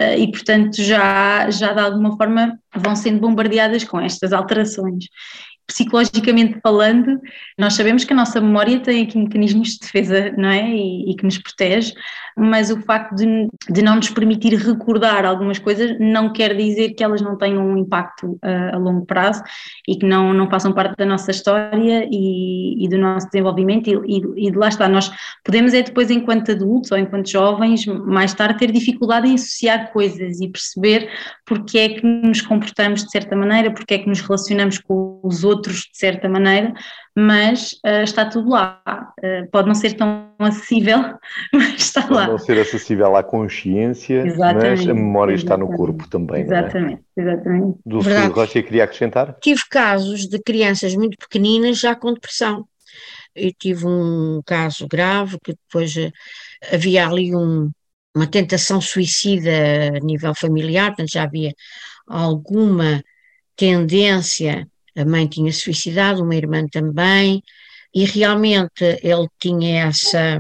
uh, 0.01 0.17
e, 0.17 0.31
portanto, 0.31 0.81
já, 0.81 1.49
já 1.49 1.73
de 1.73 1.79
alguma 1.81 2.15
forma 2.15 2.57
vão 2.73 2.95
sendo 2.95 3.19
bombardeadas 3.19 3.83
com 3.83 3.99
estas 3.99 4.31
alterações 4.31 5.07
psicologicamente 5.69 6.59
falando, 6.63 7.21
nós 7.57 7.75
sabemos 7.75 8.03
que 8.03 8.11
a 8.11 8.15
nossa 8.15 8.41
memória 8.41 8.79
tem 8.79 9.03
aqui 9.03 9.19
mecanismos 9.19 9.73
de 9.73 9.79
defesa, 9.79 10.33
não 10.35 10.49
é? 10.49 10.67
E, 10.67 11.11
e 11.11 11.15
que 11.15 11.23
nos 11.23 11.37
protege, 11.37 11.93
mas 12.39 12.69
o 12.69 12.81
facto 12.81 13.15
de, 13.15 13.49
de, 13.69 13.81
não 13.81 13.97
nos 13.97 14.09
permitir 14.09 14.55
recordar 14.55 15.25
algumas 15.25 15.59
coisas 15.59 15.97
não 15.99 16.31
quer 16.31 16.55
dizer 16.55 16.91
que 16.91 17.03
elas 17.03 17.21
não 17.21 17.37
tenham 17.37 17.65
um 17.65 17.77
impacto 17.77 18.39
uh, 18.43 18.75
a 18.75 18.77
longo 18.77 19.05
prazo 19.05 19.43
e 19.87 19.97
que 19.97 20.05
não, 20.05 20.33
não 20.33 20.49
façam 20.49 20.71
parte 20.71 20.95
da 20.95 21.05
nossa 21.05 21.31
história 21.31 22.07
e, 22.09 22.83
e 22.83 22.87
do 22.87 22.97
nosso 22.97 23.27
desenvolvimento. 23.27 23.87
E, 23.87 24.17
e, 24.17 24.47
e 24.47 24.51
de 24.51 24.57
lá 24.57 24.69
está, 24.69 24.87
nós 24.87 25.11
podemos, 25.43 25.73
é 25.73 25.83
depois, 25.83 26.09
enquanto 26.09 26.51
adultos 26.51 26.91
ou 26.91 26.97
enquanto 26.97 27.29
jovens, 27.29 27.85
mais 27.85 28.33
tarde, 28.33 28.59
ter 28.59 28.71
dificuldade 28.71 29.27
em 29.27 29.35
associar 29.35 29.91
coisas 29.91 30.39
e 30.39 30.47
perceber 30.47 31.09
porque 31.45 31.77
é 31.77 31.89
que 31.89 32.05
nos 32.05 32.41
comportamos 32.41 33.03
de 33.03 33.11
certa 33.11 33.35
maneira, 33.35 33.71
porque 33.71 33.95
é 33.95 33.97
que 33.97 34.07
nos 34.07 34.21
relacionamos 34.21 34.77
com 34.79 35.19
os 35.23 35.43
outros, 35.43 35.81
de 35.91 35.97
certa 35.97 36.29
maneira, 36.29 36.73
mas 37.19 37.73
uh, 37.85 38.03
está 38.03 38.25
tudo 38.25 38.49
lá. 38.49 38.81
Uh, 39.19 39.49
pode 39.51 39.67
não 39.67 39.75
ser 39.75 39.93
tão 39.93 40.31
acessível, 40.39 40.99
mas 41.53 41.75
está 41.75 42.01
pode 42.01 42.13
lá. 42.13 42.21
Pode 42.21 42.31
não 42.31 42.37
ser 42.39 42.59
acessível 42.59 43.15
à 43.15 43.23
consciência, 43.23 44.25
exatamente, 44.25 44.85
mas 44.85 44.89
a 44.89 44.93
memória 44.93 45.33
está 45.33 45.57
no 45.57 45.67
corpo 45.67 46.07
também. 46.07 46.43
Exatamente, 46.43 47.03
é? 47.17 47.21
exatamente. 47.21 47.77
Dulce 47.85 48.27
Rocha 48.27 48.63
queria 48.63 48.85
acrescentar? 48.85 49.35
Tive 49.41 49.61
casos 49.69 50.27
de 50.27 50.39
crianças 50.39 50.95
muito 50.95 51.17
pequeninas 51.17 51.79
já 51.79 51.93
com 51.93 52.13
depressão. 52.13 52.65
Eu 53.35 53.51
tive 53.57 53.85
um 53.85 54.41
caso 54.45 54.87
grave 54.87 55.37
que 55.43 55.53
depois 55.53 55.95
eh, 55.97 56.11
havia 56.73 57.07
ali 57.07 57.35
um, 57.35 57.69
uma 58.15 58.27
tentação 58.27 58.81
suicida 58.81 59.51
a 59.95 59.99
nível 59.99 60.33
familiar, 60.33 60.87
portanto 60.87 61.11
já 61.11 61.23
havia 61.23 61.53
alguma 62.07 63.03
tendência, 63.55 64.67
a 64.95 65.05
mãe 65.05 65.27
tinha 65.27 65.51
suicidado, 65.51 66.23
uma 66.23 66.35
irmã 66.35 66.65
também, 66.67 67.43
e 67.93 68.05
realmente 68.05 68.83
ele 69.03 69.27
tinha 69.39 69.87
essa, 69.87 70.39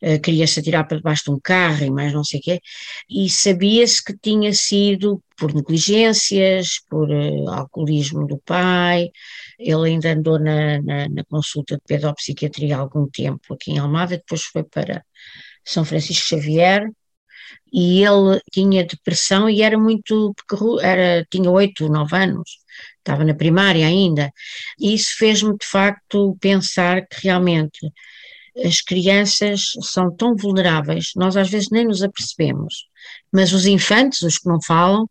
eh, 0.00 0.18
queria-se 0.18 0.60
atirar 0.60 0.86
para 0.86 0.98
debaixo 0.98 1.24
de 1.24 1.30
um 1.32 1.40
carro 1.40 1.84
e 1.84 1.90
mais 1.90 2.12
não 2.12 2.24
sei 2.24 2.40
o 2.40 2.42
quê, 2.42 2.60
e 3.08 3.28
sabia-se 3.30 4.02
que 4.04 4.16
tinha 4.16 4.52
sido 4.52 5.22
por 5.36 5.52
negligências, 5.54 6.80
por 6.88 7.10
uh, 7.10 7.50
alcoolismo 7.50 8.26
do 8.26 8.38
pai, 8.38 9.10
ele 9.58 9.90
ainda 9.90 10.12
andou 10.12 10.38
na, 10.38 10.80
na, 10.82 11.08
na, 11.08 11.24
consulta 11.24 11.76
de 11.76 11.82
pedopsiquiatria 11.86 12.76
há 12.76 12.80
algum 12.80 13.08
tempo 13.08 13.54
aqui 13.54 13.72
em 13.72 13.78
Almada, 13.78 14.16
depois 14.16 14.42
foi 14.44 14.64
para 14.64 15.04
São 15.64 15.84
Francisco 15.84 16.26
Xavier, 16.28 16.88
e 17.72 18.04
ele 18.04 18.40
tinha 18.52 18.84
depressão 18.84 19.48
e 19.48 19.62
era 19.62 19.78
muito 19.78 20.34
era 20.80 21.26
tinha 21.30 21.50
oito, 21.50 21.88
nove 21.88 22.16
anos, 22.16 22.58
estava 22.98 23.24
na 23.24 23.34
primária 23.34 23.86
ainda, 23.86 24.30
e 24.78 24.94
isso 24.94 25.16
fez-me 25.18 25.56
de 25.58 25.66
facto 25.66 26.36
pensar 26.40 27.06
que 27.06 27.24
realmente 27.24 27.80
as 28.64 28.80
crianças 28.80 29.72
são 29.82 30.14
tão 30.14 30.36
vulneráveis, 30.36 31.10
nós 31.16 31.36
às 31.36 31.50
vezes 31.50 31.70
nem 31.70 31.84
nos 31.84 32.02
apercebemos, 32.02 32.86
mas 33.32 33.52
os 33.52 33.66
infantes, 33.66 34.22
os 34.22 34.38
que 34.38 34.48
não 34.48 34.62
falam, 34.62 35.08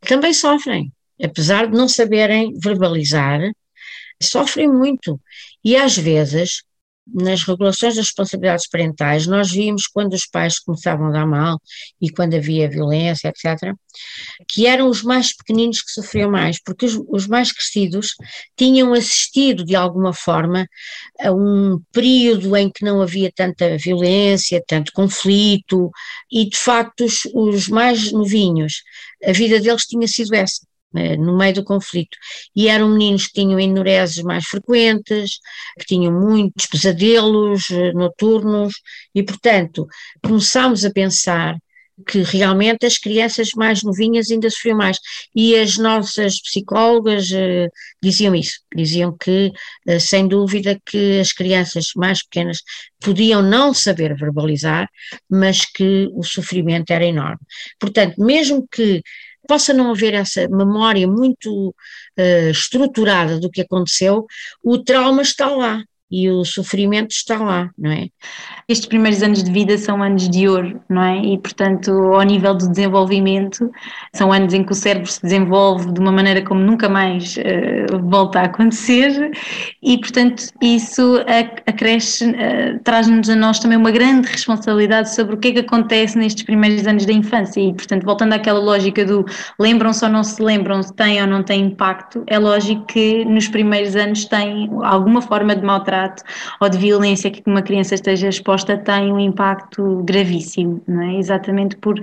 também 0.00 0.32
sofrem, 0.32 0.90
apesar 1.22 1.66
de 1.66 1.76
não 1.76 1.88
saberem 1.88 2.58
verbalizar, 2.58 3.40
sofrem 4.22 4.68
muito. 4.68 5.20
E 5.64 5.76
às 5.76 5.96
vezes 5.96 6.62
nas 7.12 7.42
regulações 7.42 7.96
das 7.96 8.06
responsabilidades 8.06 8.68
parentais, 8.68 9.26
nós 9.26 9.50
vimos 9.50 9.86
quando 9.86 10.14
os 10.14 10.26
pais 10.26 10.58
começavam 10.58 11.08
a 11.08 11.10
dar 11.10 11.26
mal 11.26 11.60
e 12.00 12.10
quando 12.10 12.34
havia 12.34 12.68
violência, 12.68 13.28
etc., 13.28 13.74
que 14.48 14.66
eram 14.66 14.88
os 14.88 15.02
mais 15.02 15.34
pequeninos 15.36 15.82
que 15.82 15.90
sofriam 15.90 16.30
mais, 16.30 16.60
porque 16.62 16.86
os, 16.86 17.00
os 17.08 17.26
mais 17.26 17.52
crescidos 17.52 18.14
tinham 18.56 18.92
assistido 18.92 19.64
de 19.64 19.74
alguma 19.74 20.12
forma 20.12 20.66
a 21.20 21.32
um 21.32 21.80
período 21.92 22.56
em 22.56 22.70
que 22.70 22.84
não 22.84 23.02
havia 23.02 23.30
tanta 23.34 23.76
violência, 23.76 24.62
tanto 24.66 24.92
conflito, 24.92 25.90
e 26.30 26.48
de 26.48 26.56
facto 26.56 27.04
os, 27.04 27.22
os 27.34 27.68
mais 27.68 28.12
novinhos, 28.12 28.82
a 29.24 29.32
vida 29.32 29.60
deles 29.60 29.84
tinha 29.84 30.06
sido 30.06 30.34
essa. 30.34 30.69
Eh, 30.96 31.16
no 31.16 31.36
meio 31.36 31.54
do 31.54 31.64
conflito. 31.64 32.16
E 32.54 32.68
eram 32.68 32.88
meninos 32.90 33.28
que 33.28 33.34
tinham 33.34 33.60
enureses 33.60 34.22
mais 34.24 34.44
frequentes, 34.46 35.38
que 35.78 35.86
tinham 35.86 36.12
muitos 36.12 36.66
pesadelos 36.66 37.70
eh, 37.70 37.92
noturnos, 37.92 38.74
e 39.14 39.22
portanto 39.22 39.86
começámos 40.20 40.84
a 40.84 40.90
pensar 40.90 41.56
que 42.06 42.22
realmente 42.22 42.86
as 42.86 42.98
crianças 42.98 43.50
mais 43.54 43.82
novinhas 43.82 44.30
ainda 44.30 44.50
sofriam 44.50 44.76
mais. 44.76 44.98
E 45.34 45.54
as 45.56 45.76
nossas 45.76 46.40
psicólogas 46.40 47.30
uh, 47.30 47.68
diziam 48.02 48.34
isso, 48.34 48.60
diziam 48.74 49.16
que, 49.16 49.52
uh, 49.86 50.00
sem 50.00 50.26
dúvida, 50.26 50.80
que 50.86 51.20
as 51.20 51.32
crianças 51.32 51.90
mais 51.94 52.22
pequenas 52.22 52.62
podiam 53.00 53.42
não 53.42 53.74
saber 53.74 54.16
verbalizar, 54.16 54.88
mas 55.28 55.64
que 55.64 56.08
o 56.14 56.22
sofrimento 56.22 56.90
era 56.90 57.04
enorme. 57.04 57.40
Portanto, 57.78 58.14
mesmo 58.18 58.66
que 58.70 59.02
possa 59.46 59.72
não 59.72 59.90
haver 59.90 60.14
essa 60.14 60.48
memória 60.48 61.06
muito 61.08 61.68
uh, 61.70 62.50
estruturada 62.50 63.38
do 63.40 63.50
que 63.50 63.62
aconteceu, 63.62 64.26
o 64.62 64.78
trauma 64.78 65.22
está 65.22 65.48
lá 65.48 65.82
e 66.10 66.28
o 66.28 66.44
sofrimento 66.44 67.12
está 67.12 67.38
lá, 67.38 67.70
não 67.78 67.92
é? 67.92 68.08
Estes 68.68 68.88
primeiros 68.88 69.22
anos 69.22 69.44
de 69.44 69.50
vida 69.50 69.78
são 69.78 70.02
anos 70.02 70.28
de 70.28 70.48
ouro, 70.48 70.80
não 70.88 71.02
é? 71.02 71.18
E, 71.18 71.38
portanto, 71.38 71.90
ao 71.90 72.22
nível 72.22 72.54
do 72.54 72.68
desenvolvimento, 72.68 73.70
são 74.12 74.32
anos 74.32 74.52
em 74.52 74.64
que 74.64 74.72
o 74.72 74.74
cérebro 74.74 75.10
se 75.10 75.22
desenvolve 75.22 75.92
de 75.92 76.00
uma 76.00 76.10
maneira 76.10 76.42
como 76.42 76.60
nunca 76.60 76.88
mais 76.88 77.36
uh, 77.36 77.98
volta 78.08 78.40
a 78.40 78.44
acontecer, 78.44 79.30
e, 79.80 79.98
portanto, 79.98 80.42
isso 80.60 81.24
acresce, 81.66 82.28
uh, 82.28 82.80
traz-nos 82.82 83.28
a 83.28 83.36
nós 83.36 83.60
também 83.60 83.78
uma 83.78 83.92
grande 83.92 84.26
responsabilidade 84.28 85.14
sobre 85.14 85.36
o 85.36 85.38
que 85.38 85.48
é 85.48 85.52
que 85.52 85.60
acontece 85.60 86.18
nestes 86.18 86.42
primeiros 86.42 86.86
anos 86.86 87.06
da 87.06 87.12
infância. 87.12 87.60
E, 87.60 87.72
portanto, 87.72 88.04
voltando 88.04 88.32
àquela 88.32 88.58
lógica 88.58 89.04
do 89.04 89.24
lembram-se 89.60 90.04
ou 90.04 90.10
não 90.10 90.24
se 90.24 90.42
lembram, 90.42 90.82
se 90.82 90.92
tem 90.94 91.20
ou 91.20 91.26
não 91.28 91.42
tem 91.42 91.66
impacto, 91.66 92.24
é 92.26 92.38
lógico 92.38 92.84
que 92.86 93.24
nos 93.24 93.46
primeiros 93.46 93.94
anos 93.94 94.24
tem 94.24 94.68
alguma 94.82 95.22
forma 95.22 95.54
de 95.54 95.64
maltrato 95.64 95.99
maltrato 96.00 96.22
ou 96.60 96.68
de 96.68 96.78
violência 96.78 97.30
que 97.30 97.42
uma 97.46 97.62
criança 97.62 97.94
esteja 97.94 98.28
exposta 98.28 98.76
tem 98.76 99.12
um 99.12 99.20
impacto 99.20 100.02
gravíssimo, 100.04 100.82
não 100.86 101.02
é? 101.02 101.18
Exatamente 101.18 101.76
por 101.76 102.00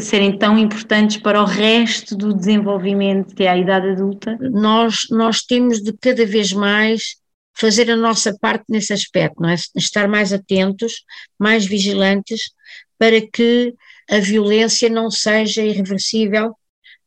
serem 0.00 0.36
tão 0.38 0.58
importantes 0.58 1.16
para 1.18 1.42
o 1.42 1.44
resto 1.44 2.16
do 2.16 2.34
desenvolvimento 2.34 3.32
até 3.32 3.48
à 3.48 3.56
idade 3.56 3.90
adulta. 3.90 4.38
Nós, 4.40 5.06
nós 5.10 5.42
temos 5.42 5.82
de 5.82 5.92
cada 5.92 6.24
vez 6.24 6.52
mais 6.52 7.16
fazer 7.56 7.90
a 7.90 7.96
nossa 7.96 8.36
parte 8.38 8.64
nesse 8.68 8.92
aspecto, 8.92 9.40
não 9.40 9.50
é? 9.50 9.54
Estar 9.76 10.08
mais 10.08 10.32
atentos, 10.32 11.04
mais 11.38 11.64
vigilantes 11.64 12.52
para 12.98 13.20
que 13.20 13.74
a 14.10 14.18
violência 14.18 14.88
não 14.88 15.10
seja 15.10 15.62
irreversível, 15.62 16.54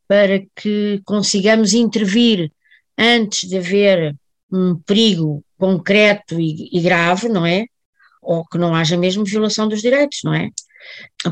para 0.07 0.41
que 0.55 1.01
consigamos 1.05 1.73
intervir 1.73 2.49
antes 2.97 3.47
de 3.47 3.57
haver 3.57 4.15
um 4.51 4.75
perigo 4.75 5.43
concreto 5.57 6.39
e, 6.39 6.69
e 6.71 6.81
grave, 6.81 7.29
não 7.29 7.45
é? 7.45 7.65
Ou 8.21 8.45
que 8.45 8.57
não 8.57 8.75
haja 8.75 8.97
mesmo 8.97 9.23
violação 9.25 9.67
dos 9.67 9.81
direitos, 9.81 10.19
não 10.23 10.33
é? 10.33 10.49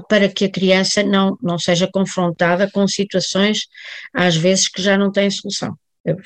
Para 0.10 0.30
que 0.30 0.46
a 0.46 0.52
criança 0.52 1.04
não, 1.04 1.38
não 1.42 1.58
seja 1.58 1.90
confrontada 1.92 2.70
com 2.70 2.88
situações, 2.88 3.68
às 4.14 4.36
vezes, 4.36 4.68
que 4.68 4.82
já 4.82 4.98
não 4.98 5.12
têm 5.12 5.30
solução. 5.30 5.78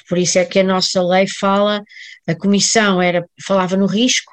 Por 0.08 0.18
isso 0.18 0.38
é 0.40 0.46
que 0.46 0.60
a 0.60 0.64
nossa 0.64 1.02
lei 1.02 1.26
fala, 1.28 1.82
a 2.28 2.36
comissão 2.36 3.02
era, 3.02 3.26
falava 3.46 3.78
no 3.78 3.86
risco, 3.86 4.32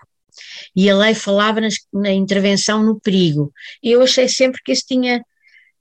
e 0.75 0.90
a 0.90 0.96
lei 0.96 1.14
falava 1.14 1.61
nas, 1.61 1.75
na 1.92 2.11
intervenção 2.12 2.82
no 2.82 3.00
perigo. 3.00 3.52
E 3.82 3.92
eu 3.92 4.02
achei 4.02 4.28
sempre 4.28 4.61
que 4.62 4.73
isso 4.73 4.85
tinha 4.87 5.23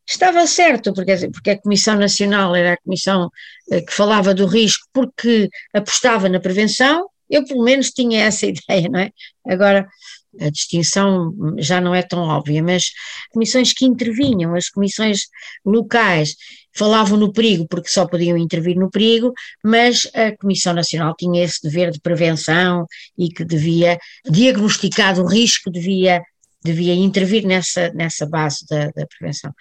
estava 0.08 0.46
certo, 0.46 0.94
porque, 0.94 1.30
porque 1.30 1.50
a 1.52 1.62
Comissão 1.62 1.96
Nacional 1.96 2.56
era 2.56 2.74
a 2.74 2.78
comissão 2.78 3.30
eh, 3.72 3.82
que 3.82 3.92
falava 3.92 4.34
do 4.36 4.46
risco 4.46 4.88
porque 4.94 5.50
apostava 5.74 6.30
na 6.30 6.40
prevenção, 6.40 7.10
eu 7.30 7.44
pelo 7.46 7.64
menos 7.64 7.92
tinha 7.92 8.24
essa 8.24 8.46
ideia, 8.48 8.90
não 8.90 9.00
é? 9.00 9.12
Agora, 9.48 9.88
a 10.40 10.50
distinção 10.50 11.34
já 11.58 11.80
não 11.80 11.96
é 11.96 12.02
tão 12.02 12.20
óbvia, 12.20 12.62
mas 12.62 12.92
comissões 13.32 13.74
que 13.74 13.86
intervinham, 13.86 14.56
as 14.56 14.70
comissões 14.70 15.22
locais 15.66 16.36
falavam 16.76 17.18
no 17.18 17.32
perigo 17.32 17.66
porque 17.70 17.90
só 17.90 18.06
podiam 18.06 18.38
intervir 18.38 18.76
no 18.76 18.92
perigo, 18.92 19.34
mas 19.64 20.10
a 20.14 20.36
Comissão 20.36 20.74
Nacional 20.74 21.16
tinha 21.18 21.44
esse 21.44 21.62
dever 21.64 21.92
de 21.92 22.02
prevenção 22.02 22.86
e 23.18 23.30
que 23.30 23.46
devia 23.46 23.98
diagnosticar 24.30 25.20
o 25.20 25.26
risco, 25.26 25.72
devia 25.72 26.22
devia 26.64 26.96
intervir 26.96 27.46
nessa, 27.46 27.92
nessa 27.94 28.26
base 28.26 28.66
da, 28.68 28.88
da 28.88 29.06
prevenção. 29.06 29.54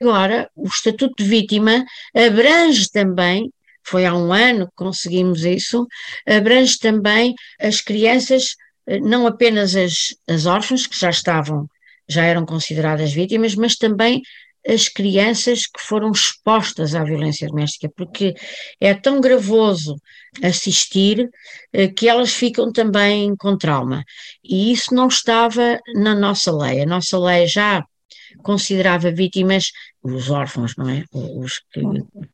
Agora, 0.00 0.48
o 0.54 0.68
Estatuto 0.68 1.12
de 1.18 1.28
Vítima 1.28 1.84
abrange 2.14 2.88
também 2.88 3.52
foi 3.84 4.06
há 4.06 4.14
um 4.14 4.32
ano 4.32 4.66
que 4.66 4.76
conseguimos 4.76 5.44
isso, 5.44 5.86
abrange 6.26 6.78
também 6.78 7.34
as 7.60 7.80
crianças, 7.80 8.54
eh, 8.86 9.00
não 9.00 9.26
apenas 9.26 9.74
as, 9.76 10.14
as 10.28 10.46
órfãs, 10.46 10.86
que 10.86 10.98
já 10.98 11.10
estavam, 11.10 11.66
já 12.08 12.24
eram 12.24 12.44
consideradas 12.46 13.12
vítimas, 13.12 13.54
mas 13.54 13.76
também 13.76 14.22
as 14.66 14.88
crianças 14.88 15.66
que 15.66 15.80
foram 15.80 16.12
expostas 16.12 16.94
à 16.94 17.02
violência 17.02 17.48
doméstica, 17.48 17.90
porque 17.96 18.34
é 18.80 18.94
tão 18.94 19.20
gravoso 19.20 19.96
assistir 20.42 21.28
eh, 21.72 21.88
que 21.88 22.08
elas 22.08 22.32
ficam 22.32 22.72
também 22.72 23.34
com 23.36 23.56
trauma. 23.56 24.04
E 24.42 24.72
isso 24.72 24.94
não 24.94 25.08
estava 25.08 25.78
na 25.94 26.14
nossa 26.14 26.52
lei. 26.52 26.82
A 26.82 26.86
nossa 26.86 27.18
lei 27.18 27.46
já 27.46 27.84
considerava 28.42 29.10
vítimas 29.10 29.70
os 30.02 30.30
órfãos, 30.30 30.74
não 30.76 30.88
é? 30.88 31.04
Os 31.12 31.60
que 31.72 31.80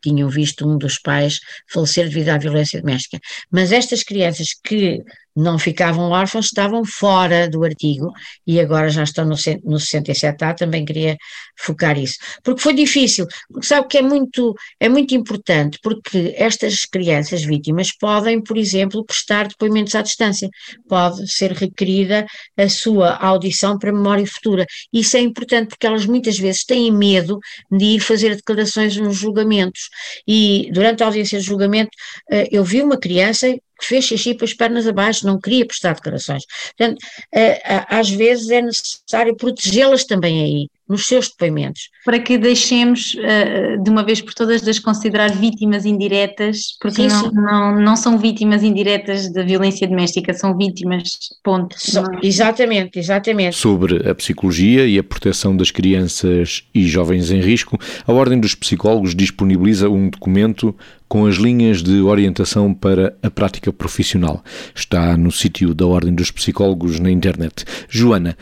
tinham 0.02 0.28
visto 0.28 0.68
um 0.68 0.78
dos 0.78 0.98
pais 0.98 1.40
falecer 1.70 2.08
devido 2.08 2.30
à 2.30 2.38
violência 2.38 2.80
doméstica. 2.80 3.18
Mas 3.50 3.72
estas 3.72 4.02
crianças 4.02 4.48
que 4.64 5.02
não 5.38 5.58
ficavam 5.58 6.10
órfãos, 6.10 6.46
estavam 6.46 6.84
fora 6.84 7.48
do 7.48 7.64
artigo 7.64 8.12
e 8.46 8.60
agora 8.60 8.88
já 8.88 9.04
estão 9.04 9.24
no, 9.24 9.36
no 9.64 9.76
67A, 9.78 10.56
também 10.56 10.84
queria 10.84 11.16
focar 11.56 11.98
isso. 11.98 12.16
Porque 12.42 12.60
foi 12.60 12.74
difícil, 12.74 13.26
porque 13.50 13.66
sabe 13.66 13.86
que 13.88 13.98
é 13.98 14.02
muito, 14.02 14.54
é 14.80 14.88
muito 14.88 15.14
importante, 15.14 15.78
porque 15.82 16.34
estas 16.36 16.84
crianças 16.84 17.44
vítimas 17.44 17.92
podem, 17.96 18.42
por 18.42 18.56
exemplo, 18.56 19.04
prestar 19.04 19.48
depoimentos 19.48 19.94
à 19.94 20.02
distância, 20.02 20.48
pode 20.88 21.30
ser 21.30 21.52
requerida 21.52 22.26
a 22.56 22.68
sua 22.68 23.16
audição 23.16 23.78
para 23.78 23.92
memória 23.92 24.26
futura. 24.26 24.66
Isso 24.92 25.16
é 25.16 25.20
importante 25.20 25.68
porque 25.68 25.86
elas 25.86 26.04
muitas 26.04 26.38
vezes 26.38 26.64
têm 26.64 26.90
medo 26.90 27.38
de 27.70 27.84
ir 27.84 28.00
fazer 28.00 28.34
declarações 28.34 28.96
nos 28.96 29.16
julgamentos 29.16 29.88
e 30.26 30.68
durante 30.72 31.02
a 31.02 31.06
audiência 31.06 31.38
de 31.38 31.44
julgamento 31.44 31.90
eh, 32.30 32.48
eu 32.50 32.64
vi 32.64 32.82
uma 32.82 32.98
criança 32.98 33.46
que 33.78 33.86
fez 33.86 34.04
xixi 34.04 34.34
para 34.34 34.44
as 34.44 34.54
pernas 34.54 34.86
abaixo, 34.86 35.26
não 35.26 35.40
queria 35.40 35.66
prestar 35.66 35.94
declarações. 35.94 36.44
Portanto, 36.76 36.98
eh, 37.34 37.84
às 37.88 38.10
vezes 38.10 38.50
é 38.50 38.62
necessário 38.62 39.36
protegê-las 39.36 40.04
também 40.04 40.42
aí, 40.42 40.68
nos 40.88 41.06
seus 41.06 41.28
depoimentos. 41.28 41.90
Para 42.04 42.18
que 42.18 42.38
deixemos 42.38 43.16
eh, 43.20 43.76
de 43.76 43.90
uma 43.90 44.02
vez 44.02 44.20
por 44.20 44.32
todas 44.32 44.62
de 44.62 44.70
as 44.70 44.78
considerar 44.78 45.30
vítimas 45.30 45.84
indiretas, 45.84 46.76
porque 46.80 47.02
sim, 47.02 47.08
não. 47.08 47.30
Não, 47.48 47.80
não 47.80 47.96
são 47.96 48.18
vítimas 48.18 48.62
indiretas 48.62 49.32
da 49.32 49.42
violência 49.42 49.86
doméstica, 49.86 50.32
são 50.32 50.56
vítimas, 50.56 51.02
ponto. 51.42 51.76
So, 51.78 52.02
exatamente, 52.22 52.98
exatamente. 52.98 53.56
Sobre 53.56 54.08
a 54.08 54.14
psicologia 54.14 54.86
e 54.86 54.98
a 54.98 55.02
proteção 55.02 55.56
das 55.56 55.70
crianças 55.70 56.64
e 56.74 56.86
jovens 56.86 57.30
em 57.30 57.40
risco, 57.40 57.78
a 58.06 58.12
Ordem 58.12 58.40
dos 58.40 58.54
Psicólogos 58.54 59.14
disponibiliza 59.14 59.88
um 59.88 60.08
documento 60.08 60.74
com 61.08 61.26
as 61.26 61.36
linhas 61.36 61.82
de 61.82 62.00
orientação 62.00 62.74
para 62.74 63.16
a 63.22 63.30
prática 63.30 63.72
profissional. 63.72 64.42
Está 64.74 65.16
no 65.16 65.32
sítio 65.32 65.74
da 65.74 65.86
Ordem 65.86 66.14
dos 66.14 66.30
Psicólogos 66.30 67.00
na 67.00 67.10
internet. 67.10 67.64
Joana, 67.88 68.36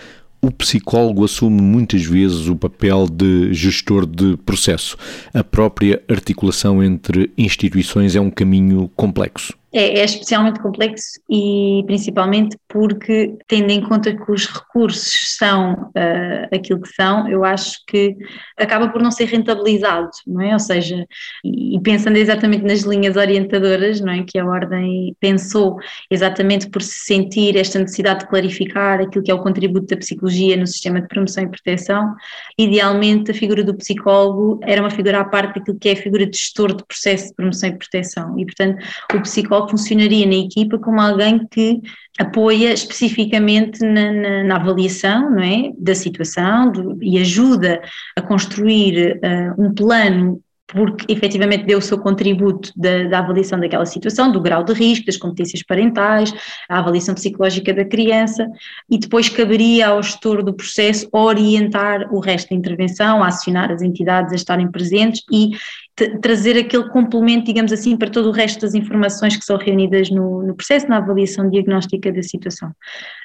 o 0.47 0.53
psicólogo 0.53 1.25
assume 1.25 1.61
muitas 1.61 2.05
vezes 2.05 2.47
o 2.47 2.55
papel 2.55 3.09
de 3.11 3.53
gestor 3.53 4.07
de 4.07 4.37
processo. 4.38 4.97
A 5.35 5.43
própria 5.43 6.00
articulação 6.09 6.83
entre 6.83 7.33
instituições 7.37 8.15
é 8.15 8.21
um 8.21 8.31
caminho 8.31 8.88
complexo. 8.95 9.55
É, 9.73 9.99
é, 9.99 10.05
especialmente 10.05 10.61
complexo 10.61 11.21
e 11.29 11.83
principalmente 11.87 12.57
porque, 12.69 13.37
tendo 13.49 13.71
em 13.71 13.83
conta 13.83 14.17
que 14.17 14.31
os 14.31 14.47
recursos 14.47 15.37
são 15.37 15.73
uh, 15.73 16.55
aquilo 16.55 16.81
que 16.81 16.89
são, 16.95 17.29
eu 17.29 17.45
acho 17.45 17.85
que 17.87 18.17
acaba 18.57 18.89
por 18.89 19.03
não 19.03 19.11
ser 19.11 19.25
rentabilizado, 19.25 20.09
não 20.25 20.41
é? 20.41 20.53
Ou 20.53 20.59
seja, 20.61 21.05
e, 21.45 21.79
pensando 21.81 22.17
exatamente 22.17 22.65
nas 22.65 22.83
linhas 22.83 23.17
orientadoras, 23.17 24.01
não 24.01 24.13
é? 24.13 24.23
Que 24.23 24.39
a 24.39 24.47
Ordem 24.47 25.17
pensou 25.19 25.79
exatamente 26.11 26.71
por 26.71 26.81
se 26.81 27.01
sentir 27.01 27.57
esta 27.57 27.79
necessidade 27.81 28.21
de 28.21 28.29
clarificar 28.29 29.01
aquilo 29.01 29.25
que 29.25 29.31
é 29.33 29.35
o 29.35 29.43
contributo 29.43 29.89
da 29.89 29.97
psicologia 29.97 30.57
no 30.57 30.67
sistema 30.67 31.01
de 31.01 31.09
promoção 31.09 31.43
e 31.43 31.49
proteção, 31.49 32.15
idealmente 32.57 33.33
a 33.33 33.35
figura 33.35 33.65
do 33.65 33.75
psicólogo 33.75 34.61
era 34.63 34.81
uma 34.81 34.91
figura 34.91 35.21
à 35.21 35.25
parte 35.25 35.59
daquilo 35.59 35.79
que 35.79 35.89
é 35.89 35.93
a 35.93 35.97
figura 35.97 36.25
de 36.25 36.39
gestor 36.39 36.75
de 36.75 36.85
processo 36.87 37.29
de 37.29 37.35
promoção 37.35 37.69
e 37.69 37.77
proteção. 37.77 38.39
E, 38.39 38.47
portanto, 38.47 38.83
o 39.13 39.21
psicólogo 39.21 39.56
funcionaria 39.69 40.27
na 40.27 40.35
equipa 40.35 40.79
como 40.79 41.01
alguém 41.01 41.47
que 41.51 41.81
apoia 42.19 42.73
especificamente 42.73 43.81
na, 43.81 44.13
na, 44.13 44.45
na 44.45 44.57
avaliação 44.57 45.31
não 45.31 45.43
é, 45.43 45.73
da 45.79 45.95
situação 45.95 46.71
do, 46.73 46.99
e 47.03 47.19
ajuda 47.19 47.81
a 48.17 48.23
construir 48.23 49.19
uh, 49.23 49.63
um 49.63 49.75
plano 49.75 50.41
porque 50.69 51.13
efetivamente 51.13 51.65
deu 51.65 51.79
o 51.79 51.83
seu 51.83 51.99
contributo 51.99 52.73
da, 52.77 53.05
da, 53.05 53.19
avaliação 53.21 53.61
daquela 53.61 53.87
situação, 53.87 54.33
do 54.33 54.41
grau 54.41 54.65
de 54.65 54.73
risco, 54.73 55.07
das 55.07 55.17
competências 55.17 55.63
parentais, 55.63 56.33
a 56.69 56.81
avaliação 56.81 57.15
psicológica 57.15 57.73
da 57.73 57.85
criança, 57.85 58.49
e 58.91 58.99
depois 58.99 59.29
caberia 59.29 59.89
ao 59.89 60.03
gestor 60.03 60.43
do 60.43 60.53
processo 60.53 61.09
orientar 61.13 62.13
o 62.13 62.19
resto 62.19 62.51
da 62.51 62.57
intervenção, 62.57 63.23
acionar 63.23 63.71
as 63.71 63.81
entidades 63.81 64.33
a 64.33 64.37
estarem 64.37 64.71
presentes 64.71 65.23
e 65.31 65.51
trazer 66.21 66.59
aquele 66.59 66.88
complemento, 66.91 67.47
digamos 67.47 67.73
assim, 67.73 67.97
para 67.97 68.11
todo 68.11 68.29
o 68.29 68.33
resto 68.33 68.61
das 68.61 68.75
informações 68.75 69.37
que 69.37 69.45
são 69.45 69.57
reunidas 69.57 70.11
no, 70.11 70.43
no 70.43 70.55
processo, 70.55 70.88
na 70.88 70.99
avaliação 70.99 71.49
diagnóstica 71.49 72.12
da 72.12 72.23
situação. 72.23 72.71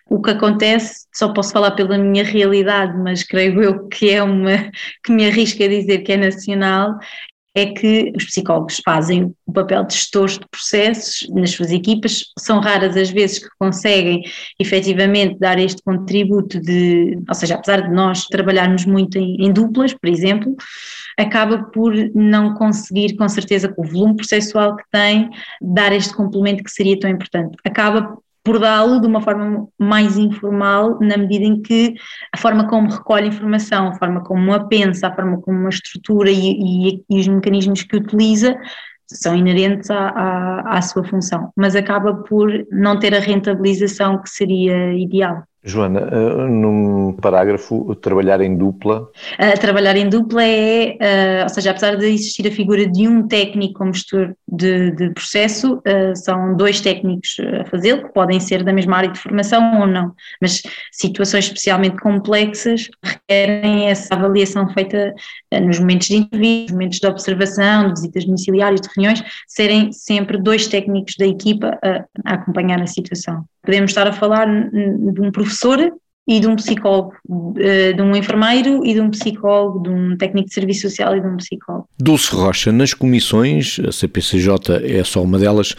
O 0.09 0.21
que 0.21 0.31
acontece, 0.31 1.05
só 1.13 1.33
posso 1.33 1.51
falar 1.51 1.71
pela 1.71 1.97
minha 1.97 2.23
realidade, 2.23 2.97
mas 2.97 3.23
creio 3.23 3.61
eu 3.61 3.87
que 3.87 4.09
é 4.09 4.23
uma 4.23 4.71
que 5.03 5.11
me 5.11 5.25
arrisca 5.25 5.65
a 5.65 5.67
dizer 5.67 5.99
que 5.99 6.13
é 6.13 6.17
nacional, 6.17 6.97
é 7.53 7.65
que 7.65 8.13
os 8.15 8.25
psicólogos 8.25 8.81
fazem 8.83 9.33
o 9.45 9.51
papel 9.51 9.83
de 9.83 9.93
gestores 9.93 10.39
de 10.39 10.47
processos 10.49 11.27
nas 11.31 11.51
suas 11.51 11.71
equipas, 11.71 12.23
são 12.39 12.61
raras 12.61 12.95
as 12.95 13.09
vezes 13.09 13.39
que 13.39 13.49
conseguem 13.59 14.21
efetivamente 14.57 15.37
dar 15.37 15.59
este 15.59 15.81
contributo 15.83 16.61
de, 16.61 17.19
ou 17.27 17.35
seja, 17.35 17.55
apesar 17.55 17.81
de 17.81 17.93
nós 17.93 18.23
trabalharmos 18.25 18.85
muito 18.85 19.17
em, 19.17 19.45
em 19.45 19.51
duplas, 19.51 19.93
por 19.93 20.09
exemplo, 20.09 20.55
acaba 21.21 21.63
por 21.63 21.93
não 22.13 22.53
conseguir, 22.55 23.15
com 23.15 23.27
certeza, 23.29 23.69
com 23.69 23.81
o 23.81 23.87
volume 23.87 24.15
processual 24.15 24.75
que 24.75 24.83
tem, 24.91 25.29
dar 25.61 25.93
este 25.93 26.13
complemento 26.13 26.63
que 26.63 26.71
seria 26.71 26.99
tão 26.99 27.09
importante. 27.09 27.57
Acaba 27.65 28.17
por 28.43 28.59
dá-lo 28.59 28.99
de 28.99 29.07
uma 29.07 29.21
forma 29.21 29.67
mais 29.77 30.17
informal, 30.17 30.99
na 30.99 31.15
medida 31.17 31.45
em 31.45 31.61
que 31.61 31.93
a 32.33 32.37
forma 32.37 32.67
como 32.67 32.89
recolhe 32.89 33.27
informação, 33.27 33.89
a 33.89 33.95
forma 33.95 34.23
como 34.23 34.53
a 34.53 34.65
pensa, 34.67 35.07
a 35.07 35.15
forma 35.15 35.39
como 35.41 35.67
a 35.67 35.69
estrutura 35.69 36.31
e, 36.31 36.57
e, 36.59 37.03
e 37.09 37.19
os 37.19 37.27
mecanismos 37.27 37.83
que 37.83 37.97
utiliza 37.97 38.57
são 39.05 39.35
inerentes 39.35 39.91
à, 39.91 40.07
à, 40.09 40.77
à 40.77 40.81
sua 40.81 41.03
função, 41.03 41.51
mas 41.55 41.75
acaba 41.75 42.13
por 42.13 42.49
não 42.71 42.97
ter 42.97 43.13
a 43.13 43.19
rentabilização 43.19 44.21
que 44.21 44.29
seria 44.29 44.93
ideal. 44.93 45.43
Joana, 45.63 46.01
uh, 46.01 46.47
num 46.47 47.13
parágrafo, 47.13 47.93
trabalhar 47.95 48.41
em 48.41 48.57
dupla? 48.57 49.01
Uh, 49.39 49.59
trabalhar 49.59 49.95
em 49.95 50.09
dupla 50.09 50.43
é, 50.43 50.97
uh, 50.99 51.43
ou 51.43 51.49
seja, 51.49 51.69
apesar 51.69 51.95
de 51.97 52.07
existir 52.07 52.47
a 52.47 52.51
figura 52.51 52.87
de 52.87 53.07
um 53.07 53.27
técnico 53.27 53.75
como 53.75 53.93
gestor 53.93 54.33
de, 54.51 54.91
de 54.91 55.11
processo, 55.11 55.81
são 56.15 56.55
dois 56.55 56.81
técnicos 56.81 57.37
a 57.59 57.65
fazê-lo, 57.65 58.03
que 58.03 58.13
podem 58.13 58.39
ser 58.39 58.63
da 58.63 58.73
mesma 58.73 58.97
área 58.97 59.11
de 59.11 59.19
formação 59.19 59.81
ou 59.81 59.87
não, 59.87 60.13
mas 60.41 60.61
situações 60.91 61.45
especialmente 61.45 61.97
complexas 61.97 62.89
requerem 63.03 63.89
essa 63.89 64.15
avaliação 64.15 64.67
feita 64.69 65.13
nos 65.61 65.79
momentos 65.79 66.07
de 66.07 66.17
entrevista, 66.17 66.63
nos 66.63 66.71
momentos 66.71 66.99
de 66.99 67.07
observação, 67.07 67.87
de 67.87 67.93
visitas 67.93 68.25
domiciliárias, 68.25 68.81
de 68.81 68.89
reuniões, 68.95 69.23
serem 69.47 69.91
sempre 69.91 70.37
dois 70.37 70.67
técnicos 70.67 71.15
da 71.17 71.25
equipa 71.25 71.77
a 72.25 72.33
acompanhar 72.33 72.81
a 72.81 72.87
situação. 72.87 73.45
Podemos 73.63 73.91
estar 73.91 74.07
a 74.07 74.13
falar 74.13 74.45
de 74.45 75.21
um 75.21 75.31
professor 75.31 75.79
e 76.27 76.39
de 76.39 76.47
um 76.47 76.55
psicólogo, 76.55 77.13
eh, 77.57 77.93
de 77.93 78.01
um 78.01 78.15
enfermeiro 78.15 78.85
e 78.85 78.93
de 78.93 79.01
um 79.01 79.09
psicólogo, 79.09 79.83
de 79.83 79.89
um 79.89 80.15
técnico 80.17 80.47
de 80.47 80.53
serviço 80.53 80.81
social 80.81 81.15
e 81.15 81.21
de 81.21 81.27
um 81.27 81.37
psicólogo. 81.37 81.87
Dulce 81.99 82.33
Rocha, 82.33 82.71
nas 82.71 82.93
comissões, 82.93 83.79
a 83.85 83.91
CPCJ 83.91 84.53
é 84.83 85.03
só 85.03 85.21
uma 85.23 85.37
delas, 85.37 85.75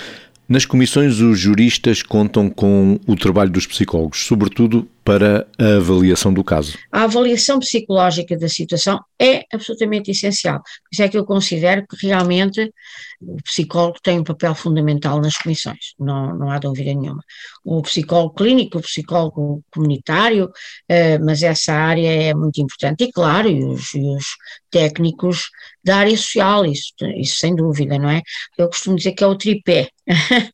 nas 0.49 0.67
comissões 0.67 1.21
os 1.21 1.39
juristas 1.39 2.03
contam 2.03 2.51
com 2.51 2.99
o 3.07 3.17
trabalho 3.17 3.51
dos 3.51 3.67
psicólogos, 3.67 4.27
sobretudo 4.27 4.87
para 5.05 5.49
a 5.59 5.77
avaliação 5.77 6.33
do 6.33 6.45
caso. 6.45 6.79
A 6.91 7.03
avaliação 7.03 7.59
psicológica 7.59 8.37
da 8.37 8.49
situação 8.49 9.01
é 9.21 9.45
absolutamente 9.53 10.11
essencial. 10.11 10.59
Por 10.59 10.89
isso 10.93 11.03
é 11.03 11.09
que 11.09 11.19
eu 11.19 11.25
considero 11.25 11.85
que 11.87 12.07
realmente 12.07 12.73
o 13.21 13.37
psicólogo 13.43 13.99
tem 14.03 14.21
um 14.21 14.25
papel 14.25 14.55
fundamental 14.55 15.21
nas 15.21 15.37
comissões, 15.37 15.95
não, 15.99 16.37
não 16.37 16.51
há 16.51 16.59
dúvida 16.59 16.93
nenhuma. 16.93 17.23
O 17.65 17.83
psicólogo 17.83 18.35
clínico, 18.35 18.79
o 18.79 18.83
psicólogo 18.83 19.63
comunitário, 19.71 20.51
eh, 20.89 21.19
mas 21.19 21.43
essa 21.43 21.73
área 21.73 22.11
é 22.11 22.35
muito 22.35 22.61
importante. 22.61 23.05
E 23.05 23.13
claro, 23.13 23.49
e 23.49 23.65
os, 23.65 23.95
e 23.95 24.01
os 24.01 24.27
técnicos 24.71 25.51
da 25.85 25.99
área 25.99 26.17
social, 26.17 26.65
isso, 26.65 26.93
isso 27.17 27.39
sem 27.39 27.55
dúvida, 27.55 27.99
não 27.99 28.11
é? 28.11 28.23
Eu 28.59 28.69
costumo 28.69 28.97
dizer 28.97 29.13
que 29.13 29.25
é 29.25 29.27
o 29.27 29.37
tripé. 29.37 29.89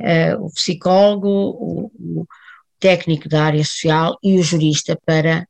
Eh, 0.00 0.36
o 0.36 0.48
psicólogo, 0.52 1.28
o, 1.28 2.26
técnico 2.78 3.28
da 3.28 3.44
área 3.44 3.64
social 3.64 4.18
e 4.22 4.38
o 4.38 4.42
jurista 4.42 4.98
para, 5.04 5.46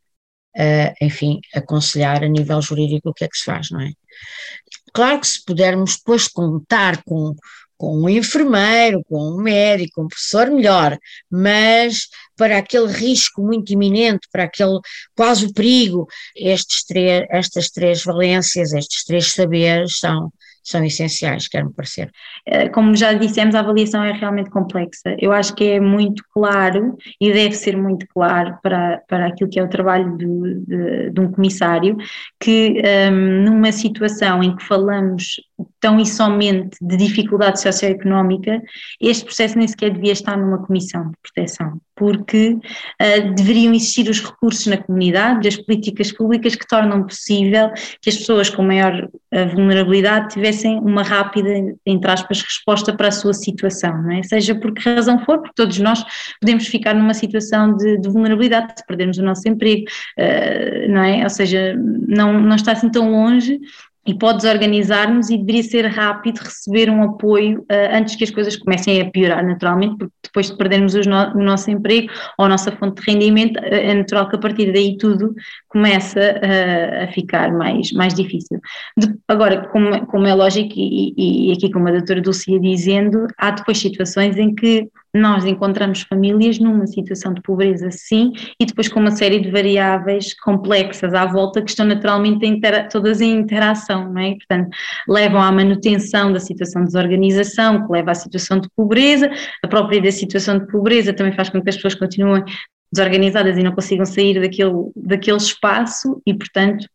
uh, 0.56 1.04
enfim, 1.04 1.40
aconselhar 1.54 2.22
a 2.22 2.28
nível 2.28 2.60
jurídico 2.60 3.10
o 3.10 3.14
que 3.14 3.24
é 3.24 3.28
que 3.28 3.36
se 3.36 3.44
faz, 3.44 3.70
não 3.70 3.80
é? 3.80 3.90
Claro 4.92 5.20
que 5.20 5.26
se 5.26 5.44
pudermos 5.44 5.96
depois 5.96 6.28
contar 6.28 7.02
com, 7.04 7.34
com 7.76 8.02
um 8.02 8.08
enfermeiro, 8.08 9.02
com 9.08 9.32
um 9.32 9.40
médico, 9.40 10.02
um 10.02 10.08
professor, 10.08 10.50
melhor, 10.50 10.98
mas 11.30 12.08
para 12.36 12.58
aquele 12.58 12.90
risco 12.90 13.42
muito 13.42 13.72
iminente, 13.72 14.26
para 14.32 14.44
aquele 14.44 14.80
quase 15.14 15.46
o 15.46 15.52
perigo, 15.52 16.06
estes 16.34 16.84
três, 16.84 17.26
estas 17.30 17.70
três 17.70 18.02
valências, 18.02 18.72
estes 18.72 19.04
três 19.04 19.32
saberes 19.32 19.98
são, 19.98 20.32
são 20.68 20.84
essenciais, 20.84 21.48
quer-me 21.48 21.72
parecer. 21.72 22.10
Eh, 22.46 22.68
como 22.68 22.94
já 22.94 23.12
dissemos, 23.12 23.54
a 23.54 23.60
avaliação 23.60 24.04
é 24.04 24.12
realmente 24.12 24.50
complexa. 24.50 25.16
Eu 25.18 25.32
acho 25.32 25.54
que 25.54 25.64
é 25.64 25.80
muito 25.80 26.22
claro 26.32 26.96
e 27.20 27.32
deve 27.32 27.54
ser 27.54 27.76
muito 27.76 28.06
claro 28.08 28.58
para, 28.62 29.02
para 29.08 29.26
aquilo 29.26 29.50
que 29.50 29.58
é 29.58 29.62
o 29.62 29.68
trabalho 29.68 30.16
do, 30.16 30.64
de, 30.66 31.10
de 31.10 31.20
um 31.20 31.30
comissário 31.32 31.96
que 32.38 32.82
um, 33.10 33.44
numa 33.44 33.72
situação 33.72 34.42
em 34.42 34.54
que 34.54 34.64
falamos 34.64 35.40
tão 35.80 36.00
e 36.00 36.06
somente 36.06 36.76
de 36.80 36.96
dificuldade 36.96 37.60
socioeconómica, 37.60 38.60
este 39.00 39.24
processo 39.24 39.58
nem 39.58 39.68
sequer 39.68 39.90
devia 39.90 40.12
estar 40.12 40.36
numa 40.36 40.58
comissão 40.58 41.10
de 41.10 41.16
proteção, 41.22 41.80
porque 41.94 42.50
uh, 42.52 43.34
deveriam 43.34 43.72
existir 43.72 44.08
os 44.08 44.20
recursos 44.20 44.66
na 44.66 44.76
comunidade, 44.76 45.48
as 45.48 45.56
políticas 45.56 46.12
públicas 46.12 46.54
que 46.54 46.66
tornam 46.66 47.04
possível 47.04 47.70
que 48.00 48.10
as 48.10 48.16
pessoas 48.16 48.50
com 48.50 48.62
maior 48.62 49.04
uh, 49.04 49.48
vulnerabilidade 49.54 50.34
tivessem 50.34 50.78
uma 50.78 51.02
rápida, 51.02 51.48
entre 51.86 52.10
aspas, 52.10 52.42
resposta 52.42 52.96
para 52.96 53.08
a 53.08 53.12
sua 53.12 53.34
situação, 53.34 54.02
não 54.02 54.12
é? 54.12 54.22
Seja 54.22 54.54
por 54.54 54.72
que 54.72 54.88
razão 54.88 55.18
for, 55.24 55.38
porque 55.38 55.54
todos 55.54 55.78
nós 55.78 56.04
podemos 56.40 56.66
ficar 56.66 56.94
numa 56.94 57.14
situação 57.14 57.76
de, 57.76 57.98
de 57.98 58.08
vulnerabilidade, 58.08 58.74
de 58.76 58.86
perdermos 58.86 59.18
o 59.18 59.22
nosso 59.22 59.48
emprego, 59.48 59.84
uh, 60.18 60.88
não 60.88 61.02
é? 61.02 61.22
Ou 61.22 61.30
seja, 61.30 61.74
não, 61.76 62.40
não 62.40 62.56
está 62.56 62.72
assim 62.72 62.90
tão 62.90 63.10
longe 63.10 63.60
e 64.08 64.14
pode 64.14 64.38
desorganizar-nos 64.38 65.28
e 65.28 65.36
deveria 65.36 65.62
ser 65.62 65.86
rápido 65.86 66.38
receber 66.38 66.88
um 66.88 67.02
apoio 67.02 67.60
uh, 67.60 67.94
antes 67.94 68.16
que 68.16 68.24
as 68.24 68.30
coisas 68.30 68.56
comecem 68.56 69.02
a 69.02 69.10
piorar 69.10 69.46
naturalmente, 69.46 69.98
porque 69.98 70.14
depois 70.24 70.50
de 70.50 70.56
perdermos 70.56 70.94
no, 70.94 71.34
o 71.34 71.42
nosso 71.42 71.70
emprego 71.70 72.10
ou 72.38 72.46
a 72.46 72.48
nossa 72.48 72.72
fonte 72.72 73.02
de 73.02 73.12
rendimento, 73.12 73.58
é 73.62 73.92
natural 73.92 74.30
que 74.30 74.36
a 74.36 74.38
partir 74.38 74.72
daí 74.72 74.96
tudo 74.96 75.34
começa 75.68 76.20
uh, 76.20 77.04
a 77.04 77.12
ficar 77.12 77.52
mais, 77.52 77.92
mais 77.92 78.14
difícil. 78.14 78.58
De, 78.96 79.14
agora, 79.28 79.68
como, 79.68 80.06
como, 80.06 80.26
é 80.26 80.32
lógico, 80.32 80.72
e, 80.74 81.50
e, 81.50 81.52
aqui 81.52 81.70
como 81.70 81.88
a 81.88 81.92
doutora 81.92 82.22
Dulce 82.22 82.50
ia 82.50 82.60
dizendo, 82.60 83.26
há 83.36 83.50
depois 83.50 83.76
situações 83.76 84.38
em 84.38 84.54
que 84.54 84.88
nós 85.18 85.44
encontramos 85.44 86.02
famílias 86.02 86.58
numa 86.58 86.86
situação 86.86 87.34
de 87.34 87.42
pobreza, 87.42 87.90
sim, 87.90 88.32
e 88.60 88.64
depois 88.64 88.88
com 88.88 89.00
uma 89.00 89.10
série 89.10 89.40
de 89.40 89.50
variáveis 89.50 90.34
complexas 90.40 91.12
à 91.14 91.26
volta 91.26 91.60
que 91.60 91.70
estão 91.70 91.86
naturalmente 91.86 92.60
todas 92.90 93.20
em 93.20 93.32
interação, 93.32 94.12
não 94.12 94.20
é? 94.20 94.34
Portanto, 94.34 94.70
levam 95.08 95.42
à 95.42 95.50
manutenção 95.50 96.32
da 96.32 96.40
situação 96.40 96.82
de 96.82 96.88
desorganização, 96.88 97.86
que 97.86 97.92
leva 97.92 98.12
à 98.12 98.14
situação 98.14 98.60
de 98.60 98.68
pobreza, 98.76 99.30
a 99.62 99.68
própria 99.68 100.00
da 100.00 100.12
situação 100.12 100.58
de 100.58 100.66
pobreza 100.66 101.12
também 101.12 101.32
faz 101.32 101.50
com 101.50 101.60
que 101.60 101.68
as 101.68 101.76
pessoas 101.76 101.94
continuem 101.94 102.44
desorganizadas 102.92 103.58
e 103.58 103.62
não 103.62 103.72
consigam 103.72 104.06
sair 104.06 104.40
daquele, 104.40 104.90
daquele 104.96 105.36
espaço 105.36 106.22
e, 106.26 106.34
portanto, 106.34 106.86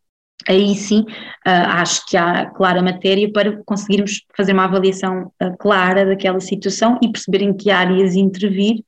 aí 0.48 0.74
sim 0.74 1.00
uh, 1.00 1.66
acho 1.68 2.06
que 2.06 2.16
há 2.16 2.46
clara 2.46 2.82
matéria 2.82 3.30
para 3.32 3.62
conseguirmos 3.64 4.22
fazer 4.36 4.52
uma 4.52 4.64
avaliação 4.64 5.32
uh, 5.42 5.56
clara 5.58 6.04
daquela 6.04 6.40
situação 6.40 6.98
e 7.02 7.10
perceber 7.10 7.42
em 7.42 7.56
que 7.56 7.70
áreas 7.70 8.14
intervir 8.14 8.82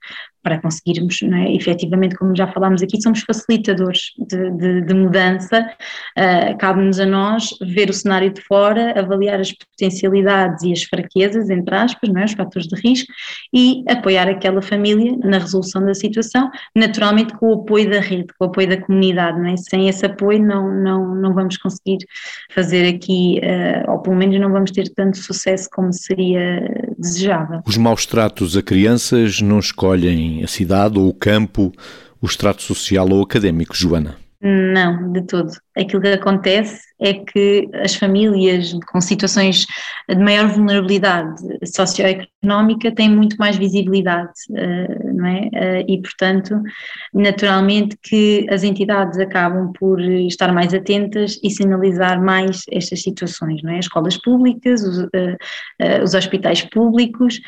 para 0.47 0.61
conseguirmos, 0.61 1.21
é, 1.25 1.57
efetivamente, 1.57 2.15
como 2.15 2.37
já 2.37 2.47
falámos 2.47 2.81
aqui, 2.81 3.03
somos 3.03 3.21
facilitadores 3.23 4.13
de, 4.17 4.49
de, 4.53 4.81
de 4.83 4.95
mudança, 4.95 5.69
uh, 6.17 6.57
cabe-nos 6.57 7.01
a 7.01 7.05
nós 7.05 7.49
ver 7.61 7.91
o 7.91 7.93
cenário 7.93 8.33
de 8.33 8.41
fora, 8.43 8.97
avaliar 8.97 9.41
as 9.41 9.51
potencialidades 9.51 10.63
e 10.63 10.73
as 10.73 10.85
fraquezas, 10.85 11.51
entre 11.51 11.75
aspas, 11.75 12.09
não 12.11 12.21
é, 12.21 12.27
os 12.27 12.33
fatores 12.33 12.69
de 12.69 12.81
risco, 12.81 13.13
e 13.53 13.83
apoiar 13.89 14.29
aquela 14.29 14.63
família 14.63 15.17
na 15.25 15.39
resolução 15.39 15.85
da 15.85 15.95
situação, 15.95 16.49
naturalmente 16.77 17.35
com 17.35 17.49
o 17.49 17.55
apoio 17.63 17.91
da 17.91 17.99
rede, 17.99 18.29
com 18.39 18.45
o 18.45 18.49
apoio 18.49 18.69
da 18.69 18.81
comunidade, 18.81 19.41
não 19.41 19.49
é? 19.49 19.57
sem 19.57 19.89
esse 19.89 20.07
apoio 20.07 20.41
não, 20.41 20.71
não, 20.71 21.13
não 21.17 21.35
vamos 21.35 21.57
conseguir 21.57 22.07
fazer 22.53 22.87
aqui, 22.87 23.41
uh, 23.43 23.91
ou 23.91 23.99
pelo 23.99 24.15
menos 24.15 24.39
não 24.39 24.53
vamos 24.53 24.71
ter 24.71 24.89
tanto 24.95 25.19
sucesso 25.19 25.69
como 25.73 25.93
seria 25.93 26.86
desejável. 27.07 27.62
Os 27.66 27.77
maus 27.77 28.07
tratos 28.07 28.57
a 28.57 28.62
crianças 28.62 29.40
não 29.40 29.59
escolhem 29.59 30.42
a 30.45 30.47
cidade 30.47 30.99
ou 30.99 31.09
o 31.09 31.14
campo, 31.14 31.73
o 32.21 32.27
extrato 32.27 32.62
social 32.62 33.09
ou 33.11 33.23
académico, 33.23 33.77
Joana? 33.77 34.16
Não, 34.40 35.12
de 35.12 35.23
todo. 35.23 35.51
Aquilo 35.77 36.03
que 36.03 36.09
acontece 36.09 36.81
é 37.01 37.14
que 37.14 37.69
as 37.83 37.95
famílias 37.95 38.73
com 38.92 39.01
situações 39.01 39.66
de 40.09 40.16
maior 40.16 40.49
vulnerabilidade 40.49 41.42
socioeconómica 41.64 42.95
têm 42.95 43.11
muito 43.11 43.37
mais 43.37 43.57
visibilidade, 43.57 44.33
eh, 44.55 45.06
não 45.16 45.26
é? 45.26 45.48
Eh, 45.52 45.85
e, 45.88 46.00
portanto, 46.00 46.61
naturalmente 47.12 47.96
que 48.02 48.46
as 48.50 48.62
entidades 48.62 49.18
acabam 49.18 49.72
por 49.72 50.00
estar 50.00 50.52
mais 50.52 50.74
atentas 50.74 51.38
e 51.42 51.50
sinalizar 51.50 52.22
mais 52.22 52.62
estas 52.70 53.02
situações, 53.02 53.62
não 53.62 53.72
é? 53.72 53.79
As 53.79 53.87
escolas 53.87 54.16
públicas, 54.16 54.83
os, 54.83 55.09
eh, 55.12 56.02
os 56.02 56.14
hospitais 56.14 56.62
públicos, 56.62 57.40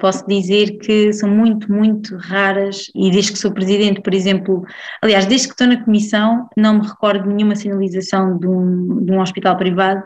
posso 0.00 0.26
dizer 0.26 0.78
que 0.78 1.12
são 1.12 1.28
muito, 1.28 1.70
muito 1.70 2.16
raras 2.16 2.90
e 2.94 3.10
desde 3.10 3.32
que 3.32 3.38
sou 3.38 3.52
presidente, 3.52 4.00
por 4.00 4.12
exemplo, 4.14 4.64
aliás, 5.02 5.26
desde 5.26 5.48
que 5.48 5.54
estou 5.54 5.66
na 5.66 5.84
comissão, 5.84 6.48
não 6.56 6.78
me 6.78 6.86
recordo 6.86 7.28
de 7.28 7.34
nenhuma 7.34 7.54
sinalização 7.54 8.38
de 8.38 8.46
um, 8.46 9.04
de 9.04 9.12
um 9.12 9.20
hospital 9.20 9.56
privado 9.56 10.02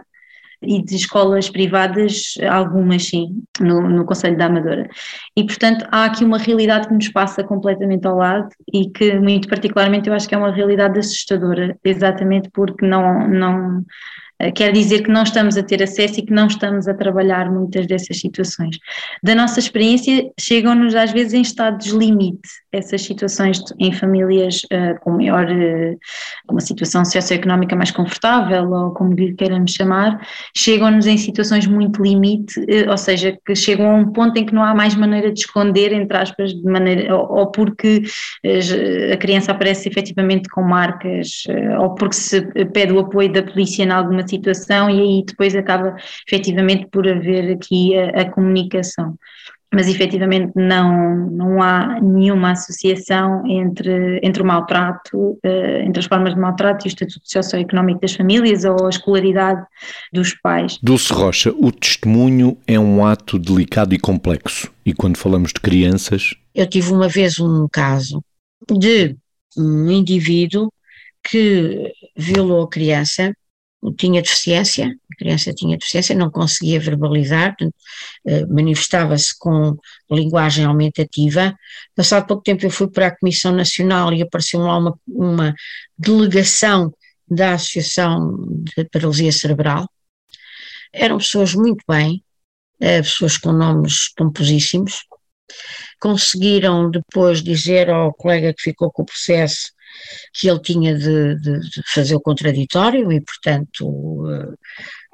e 0.62 0.82
de 0.82 0.96
escolas 0.96 1.50
privadas, 1.50 2.34
algumas 2.50 3.08
sim, 3.08 3.42
no, 3.60 3.88
no 3.88 4.04
Conselho 4.04 4.36
da 4.36 4.46
Amadora. 4.46 4.88
E, 5.36 5.44
portanto, 5.44 5.86
há 5.90 6.04
aqui 6.04 6.24
uma 6.24 6.38
realidade 6.38 6.88
que 6.88 6.94
nos 6.94 7.08
passa 7.08 7.42
completamente 7.42 8.06
ao 8.06 8.16
lado 8.16 8.48
e 8.72 8.88
que, 8.90 9.18
muito 9.18 9.48
particularmente, 9.48 10.08
eu 10.08 10.14
acho 10.14 10.28
que 10.28 10.34
é 10.34 10.38
uma 10.38 10.52
realidade 10.52 10.98
assustadora, 10.98 11.76
exatamente 11.84 12.50
porque 12.52 12.86
não, 12.86 13.28
não, 13.28 13.84
quer 14.50 14.72
dizer 14.72 15.02
que 15.02 15.10
não 15.10 15.22
estamos 15.22 15.56
a 15.56 15.62
ter 15.62 15.82
acesso 15.82 16.20
e 16.20 16.22
que 16.22 16.32
não 16.32 16.46
estamos 16.46 16.88
a 16.88 16.94
trabalhar 16.94 17.50
muitas 17.50 17.86
dessas 17.86 18.18
situações. 18.18 18.78
Da 19.22 19.34
nossa 19.34 19.60
experiência, 19.60 20.30
chegam-nos 20.38 20.94
às 20.94 21.12
vezes 21.12 21.34
em 21.34 21.42
estados 21.42 21.88
limite 21.88 22.48
essas 22.72 23.02
situações 23.02 23.62
em 23.78 23.92
famílias 23.92 24.62
uh, 24.64 24.98
com 25.00 25.10
maior, 25.10 25.44
uh, 25.44 25.98
uma 26.50 26.60
situação 26.60 27.04
socioeconómica 27.04 27.76
mais 27.76 27.90
confortável, 27.90 28.70
ou 28.70 28.90
como 28.92 29.12
lhe 29.12 29.34
queiramos 29.34 29.72
chamar, 29.72 30.26
chegam-nos 30.56 31.06
em 31.06 31.18
situações 31.18 31.66
muito 31.66 32.02
limite, 32.02 32.58
uh, 32.60 32.90
ou 32.90 32.96
seja, 32.96 33.38
que 33.44 33.54
chegam 33.54 33.90
a 33.90 33.94
um 33.94 34.10
ponto 34.10 34.38
em 34.38 34.46
que 34.46 34.54
não 34.54 34.64
há 34.64 34.74
mais 34.74 34.94
maneira 34.94 35.30
de 35.30 35.40
esconder, 35.40 35.92
entre 35.92 36.16
aspas, 36.16 36.54
de 36.54 36.64
maneira, 36.64 37.14
ou, 37.14 37.30
ou 37.30 37.46
porque 37.50 38.02
a 39.12 39.16
criança 39.18 39.52
aparece 39.52 39.88
efetivamente 39.88 40.48
com 40.48 40.62
marcas, 40.62 41.44
ou 41.78 41.94
porque 41.94 42.14
se 42.14 42.40
pede 42.72 42.92
o 42.92 43.00
apoio 43.00 43.30
da 43.30 43.42
polícia 43.42 43.82
em 43.82 43.90
alguma 43.90 44.24
situação 44.32 44.90
e 44.90 45.00
aí 45.00 45.24
depois 45.26 45.54
acaba 45.54 45.96
efetivamente 46.26 46.86
por 46.90 47.06
haver 47.08 47.52
aqui 47.52 47.96
a, 47.96 48.22
a 48.22 48.30
comunicação 48.30 49.16
mas 49.72 49.88
efetivamente 49.88 50.52
não, 50.54 51.30
não 51.30 51.62
há 51.62 51.98
nenhuma 52.00 52.50
associação 52.52 53.42
entre, 53.46 54.20
entre 54.22 54.42
o 54.42 54.44
maltrato, 54.44 55.38
eh, 55.42 55.82
entre 55.86 56.00
as 56.00 56.06
formas 56.06 56.34
de 56.34 56.40
maltrato 56.40 56.86
e 56.86 56.88
o 56.88 56.90
estatuto 56.90 57.22
socioeconómico 57.24 58.00
das 58.00 58.12
famílias 58.12 58.64
ou 58.64 58.86
a 58.86 58.90
escolaridade 58.90 59.64
dos 60.12 60.34
pais. 60.34 60.78
Dulce 60.82 61.10
Rocha, 61.12 61.54
o 61.56 61.72
testemunho 61.72 62.58
é 62.66 62.78
um 62.78 63.04
ato 63.04 63.38
delicado 63.38 63.94
e 63.94 63.98
complexo. 63.98 64.70
E 64.84 64.92
quando 64.92 65.16
falamos 65.16 65.52
de 65.54 65.60
crianças. 65.60 66.34
Eu 66.54 66.66
tive 66.66 66.92
uma 66.92 67.08
vez 67.08 67.40
um 67.40 67.66
caso 67.72 68.22
de 68.70 69.16
um 69.56 69.90
indivíduo 69.90 70.70
que 71.24 71.92
violou 72.14 72.64
a 72.64 72.68
criança 72.68 73.32
tinha 73.96 74.22
deficiência, 74.22 74.86
a 74.86 75.16
criança 75.16 75.52
tinha 75.52 75.76
deficiência, 75.76 76.14
não 76.14 76.30
conseguia 76.30 76.78
verbalizar, 76.78 77.56
eh, 78.26 78.46
manifestava-se 78.46 79.36
com 79.36 79.76
linguagem 80.10 80.64
aumentativa. 80.64 81.54
Passado 81.94 82.26
pouco 82.26 82.42
tempo 82.44 82.64
eu 82.64 82.70
fui 82.70 82.88
para 82.88 83.08
a 83.08 83.16
Comissão 83.16 83.52
Nacional 83.52 84.12
e 84.12 84.22
apareceu 84.22 84.60
lá 84.60 84.78
uma, 84.78 84.98
uma 85.08 85.54
delegação 85.98 86.92
da 87.28 87.54
Associação 87.54 88.46
de 88.76 88.84
Paralisia 88.84 89.32
Cerebral. 89.32 89.88
Eram 90.92 91.18
pessoas 91.18 91.54
muito 91.54 91.82
bem, 91.88 92.22
eh, 92.80 93.02
pessoas 93.02 93.36
com 93.36 93.52
nomes 93.52 94.12
pomposíssimos. 94.14 95.04
Conseguiram 96.00 96.90
depois 96.90 97.42
dizer 97.42 97.90
ao 97.90 98.12
colega 98.14 98.54
que 98.54 98.62
ficou 98.62 98.92
com 98.92 99.02
o 99.02 99.06
processo 99.06 99.72
que 100.32 100.48
ele 100.48 100.60
tinha 100.60 100.96
de, 100.96 101.38
de, 101.40 101.60
de 101.60 101.82
fazer 101.92 102.14
o 102.14 102.20
contraditório 102.20 103.12
e, 103.12 103.20
portanto, 103.20 103.86
uh, 103.86 104.56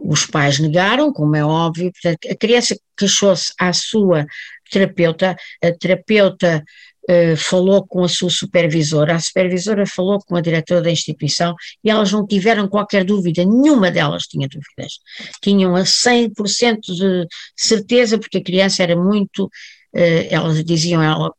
os 0.00 0.26
pais 0.26 0.58
negaram, 0.58 1.12
como 1.12 1.36
é 1.36 1.44
óbvio, 1.44 1.92
portanto, 1.92 2.28
a 2.30 2.36
criança 2.36 2.78
queixou-se 2.96 3.52
à 3.58 3.72
sua 3.72 4.26
terapeuta, 4.70 5.36
a 5.62 5.72
terapeuta 5.72 6.64
uh, 7.10 7.36
falou 7.36 7.86
com 7.86 8.04
a 8.04 8.08
sua 8.08 8.30
supervisora, 8.30 9.14
a 9.14 9.20
supervisora 9.20 9.86
falou 9.86 10.18
com 10.20 10.36
a 10.36 10.40
diretora 10.40 10.82
da 10.82 10.90
instituição 10.90 11.54
e 11.82 11.90
elas 11.90 12.12
não 12.12 12.26
tiveram 12.26 12.68
qualquer 12.68 13.04
dúvida, 13.04 13.44
nenhuma 13.44 13.90
delas 13.90 14.24
tinha 14.24 14.48
dúvidas, 14.48 14.98
tinham 15.42 15.74
a 15.74 15.82
100% 15.82 16.80
de 16.80 17.26
certeza, 17.56 18.18
porque 18.18 18.38
a 18.38 18.44
criança 18.44 18.82
era 18.82 18.96
muito, 18.96 19.46
uh, 19.46 20.26
elas 20.30 20.62
diziam, 20.64 21.02
ela 21.02 21.32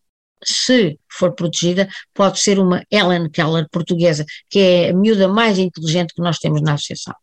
se 0.44 0.98
for 1.12 1.34
protegida, 1.34 1.88
pode 2.14 2.40
ser 2.40 2.60
uma 2.60 2.84
Ellen 2.92 3.30
Keller 3.30 3.68
portuguesa, 3.72 4.26
que 4.50 4.60
é 4.60 4.90
a 4.90 4.94
miúda 4.94 5.28
mais 5.28 5.58
inteligente 5.58 6.14
que 6.14 6.22
nós 6.22 6.38
temos 6.38 6.62
na 6.62 6.74
associação. 6.74 7.14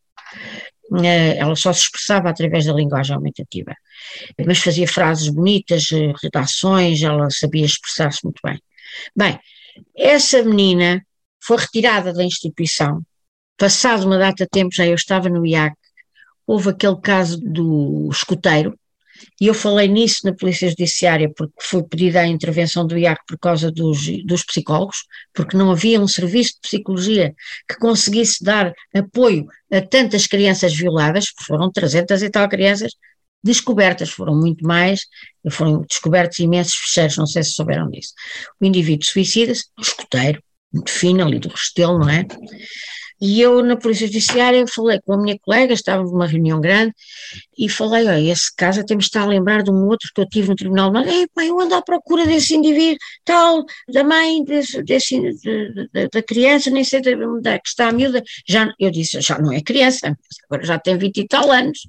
Eh, 1.03 1.37
ela 1.39 1.57
só 1.57 1.73
se 1.73 1.83
expressava 1.83 2.31
através 2.31 2.67
da 2.67 2.73
linguagem 2.73 3.15
aumentativa, 3.17 3.75
mas 4.47 4.59
fazia 4.59 4.87
frases 4.87 5.29
bonitas, 5.29 5.91
eh, 5.93 6.13
redações, 6.23 7.03
ela 7.03 7.29
sabia 7.31 7.67
expressar-se 7.67 8.23
muito 8.23 8.41
bem. 8.45 8.61
Bem, 9.17 9.39
essa 9.97 10.43
menina 10.43 11.05
foi 11.43 11.57
retirada 11.59 12.13
da 12.13 12.23
instituição, 12.25 13.03
passado 13.57 14.07
uma 14.07 14.19
data 14.19 14.45
de 14.45 14.51
tempo, 14.51 14.75
já 14.75 14.87
eu 14.87 14.95
estava 14.95 15.29
no 15.29 15.45
IAC, 15.45 15.75
houve 16.47 16.71
aquele 16.71 17.01
caso 17.01 17.39
do 17.41 18.09
escoteiro, 18.11 18.79
e 19.41 19.47
eu 19.47 19.55
falei 19.55 19.89
nisso 19.89 20.21
na 20.25 20.35
Polícia 20.35 20.69
Judiciária 20.69 21.31
porque 21.35 21.55
foi 21.61 21.83
pedida 21.83 22.21
a 22.21 22.27
intervenção 22.27 22.87
do 22.87 22.97
IAC 22.97 23.21
por 23.27 23.39
causa 23.39 23.71
dos, 23.71 24.07
dos 24.25 24.45
psicólogos, 24.45 25.05
porque 25.35 25.57
não 25.57 25.71
havia 25.71 26.01
um 26.01 26.09
serviço 26.09 26.55
de 26.55 26.61
psicologia 26.61 27.35
que 27.69 27.77
conseguisse 27.79 28.43
dar 28.43 28.73
apoio 28.95 29.47
a 29.73 29.81
tantas 29.81 30.27
crianças 30.27 30.75
violadas, 30.75 31.27
foram 31.47 31.71
300 31.71 32.23
e 32.23 32.31
tal 32.31 32.49
crianças 32.49 32.93
descobertas, 33.43 34.11
foram 34.11 34.35
muito 34.35 34.67
mais, 34.67 35.03
foram 35.51 35.83
descobertos 35.83 36.39
imensos 36.41 36.75
fecheiros, 36.75 37.17
não 37.17 37.27
sei 37.27 37.43
se 37.43 37.53
souberam 37.53 37.89
disso. 37.91 38.13
O 38.61 38.65
indivíduo 38.65 39.07
suicida-se, 39.07 39.67
um 39.79 39.83
escoteiro, 39.83 40.43
muito 40.73 40.91
fino 40.91 41.25
ali 41.25 41.39
do 41.39 41.49
Restelo, 41.49 41.99
não 41.99 42.09
é? 42.09 42.27
E 43.21 43.41
eu, 43.41 43.63
na 43.63 43.77
Polícia 43.77 44.07
Judiciária, 44.07 44.67
falei 44.67 45.01
com 45.01 45.15
a 45.15 45.17
minha 45.19 45.39
colega, 45.39 45.73
estávamos 45.73 46.13
numa 46.13 46.27
reunião 46.27 46.61
grande, 46.61 46.93
e 47.57 47.69
falei: 47.69 48.07
olha, 48.07 48.33
esse 48.33 48.55
caso 48.55 48.81
até 48.81 48.95
me 48.95 49.01
está 49.01 49.23
a 49.23 49.27
lembrar 49.27 49.63
de 49.63 49.71
um 49.71 49.87
outro 49.87 50.11
que 50.15 50.21
eu 50.21 50.29
tive 50.29 50.49
no 50.49 50.57
tribunal, 50.57 50.93
mas 50.93 51.09
é, 51.09 51.27
pá, 51.35 51.45
eu 51.45 51.59
ando 51.59 51.75
à 51.75 51.83
procura 51.83 52.27
desse 52.27 52.55
indivíduo, 52.55 52.99
tal, 53.25 53.65
da 53.89 54.05
mãe, 54.05 54.45
desse, 54.45 54.83
desse 54.83 55.19
de, 55.19 55.89
de, 55.93 56.09
da 56.09 56.23
criança, 56.23 56.71
nem 56.71 56.85
sei 56.85 57.01
onde 57.01 57.49
é 57.49 57.59
que 57.59 57.69
está 57.69 57.89
a 57.89 57.93
miúda. 57.93 58.23
Já, 58.47 58.73
eu 58.79 58.91
disse: 58.91 59.21
já 59.21 59.39
não 59.39 59.53
é 59.53 59.63
criança, 59.63 60.17
agora 60.45 60.67
já 60.67 60.79
tem 60.79 60.99
20 60.99 61.17
e 61.19 61.27
tal 61.27 61.51
anos. 61.51 61.89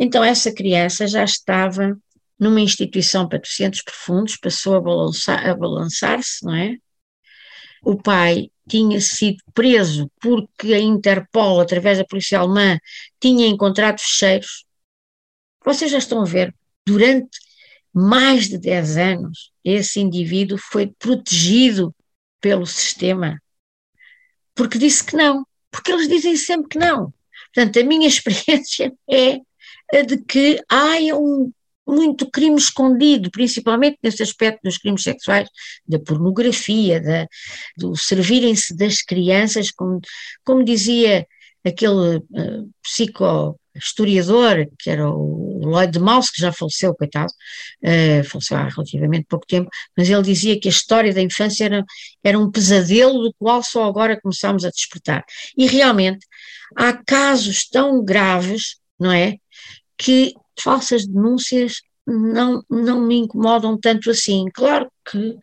Então, 0.00 0.22
essa 0.22 0.52
criança 0.52 1.08
já 1.08 1.24
estava 1.24 1.98
numa 2.38 2.60
instituição 2.60 3.28
para 3.28 3.38
deficientes 3.38 3.82
profundos, 3.82 4.36
passou 4.36 4.76
a 4.76 4.80
balançar-se, 4.80 5.58
balançar 5.58 6.20
não 6.42 6.54
é? 6.54 6.76
O 7.82 7.96
pai 7.96 8.50
tinha 8.68 9.00
sido 9.00 9.38
preso 9.54 10.10
porque 10.20 10.74
a 10.74 10.78
Interpol, 10.78 11.60
através 11.60 11.98
da 11.98 12.04
polícia 12.04 12.38
alemã, 12.38 12.78
tinha 13.20 13.46
encontrado 13.46 14.00
fecheiros. 14.00 14.64
Vocês 15.64 15.90
já 15.90 15.98
estão 15.98 16.22
a 16.22 16.24
ver, 16.24 16.54
durante 16.86 17.38
mais 17.92 18.48
de 18.48 18.58
10 18.58 18.96
anos, 18.96 19.52
esse 19.64 20.00
indivíduo 20.00 20.58
foi 20.58 20.92
protegido 20.98 21.94
pelo 22.40 22.66
sistema, 22.66 23.40
porque 24.54 24.78
disse 24.78 25.04
que 25.04 25.16
não, 25.16 25.44
porque 25.70 25.92
eles 25.92 26.08
dizem 26.08 26.36
sempre 26.36 26.68
que 26.68 26.78
não. 26.78 27.12
Portanto, 27.52 27.78
a 27.78 27.84
minha 27.84 28.06
experiência 28.08 28.92
é 29.10 29.40
a 29.92 30.02
de 30.02 30.18
que 30.18 30.62
há 30.68 30.96
um 31.16 31.50
muito 31.88 32.30
crime 32.30 32.56
escondido, 32.56 33.30
principalmente 33.30 33.98
nesse 34.02 34.22
aspecto 34.22 34.60
dos 34.62 34.76
crimes 34.76 35.02
sexuais, 35.02 35.48
da 35.86 35.98
pornografia, 35.98 37.00
da, 37.00 37.26
do 37.76 37.96
servirem-se 37.96 38.76
das 38.76 39.00
crianças, 39.02 39.70
como, 39.70 40.00
como 40.44 40.62
dizia 40.62 41.26
aquele 41.64 42.18
uh, 42.18 42.70
psico 42.82 43.58
historiador, 43.74 44.68
que 44.78 44.90
era 44.90 45.08
o 45.08 45.60
Lloyd 45.64 45.98
Mouse, 45.98 46.32
que 46.32 46.40
já 46.40 46.52
faleceu, 46.52 46.94
coitado, 46.94 47.32
uh, 47.82 48.24
faleceu 48.24 48.56
há 48.56 48.68
relativamente 48.68 49.26
pouco 49.28 49.46
tempo, 49.46 49.70
mas 49.96 50.10
ele 50.10 50.22
dizia 50.22 50.58
que 50.60 50.68
a 50.68 50.70
história 50.70 51.14
da 51.14 51.22
infância 51.22 51.64
era, 51.64 51.84
era 52.22 52.38
um 52.38 52.50
pesadelo 52.50 53.22
do 53.22 53.34
qual 53.38 53.62
só 53.62 53.84
agora 53.84 54.20
começámos 54.20 54.64
a 54.64 54.70
despertar. 54.70 55.24
E 55.56 55.66
realmente 55.66 56.26
há 56.76 56.92
casos 56.92 57.66
tão 57.68 58.04
graves, 58.04 58.76
não 58.98 59.12
é? 59.12 59.36
Que 59.96 60.34
falsas 60.62 61.06
denúncias 61.06 61.82
não, 62.06 62.62
não 62.70 63.00
me 63.00 63.18
incomodam 63.18 63.78
tanto 63.78 64.10
assim. 64.10 64.46
Claro 64.54 64.90
que 65.10 65.36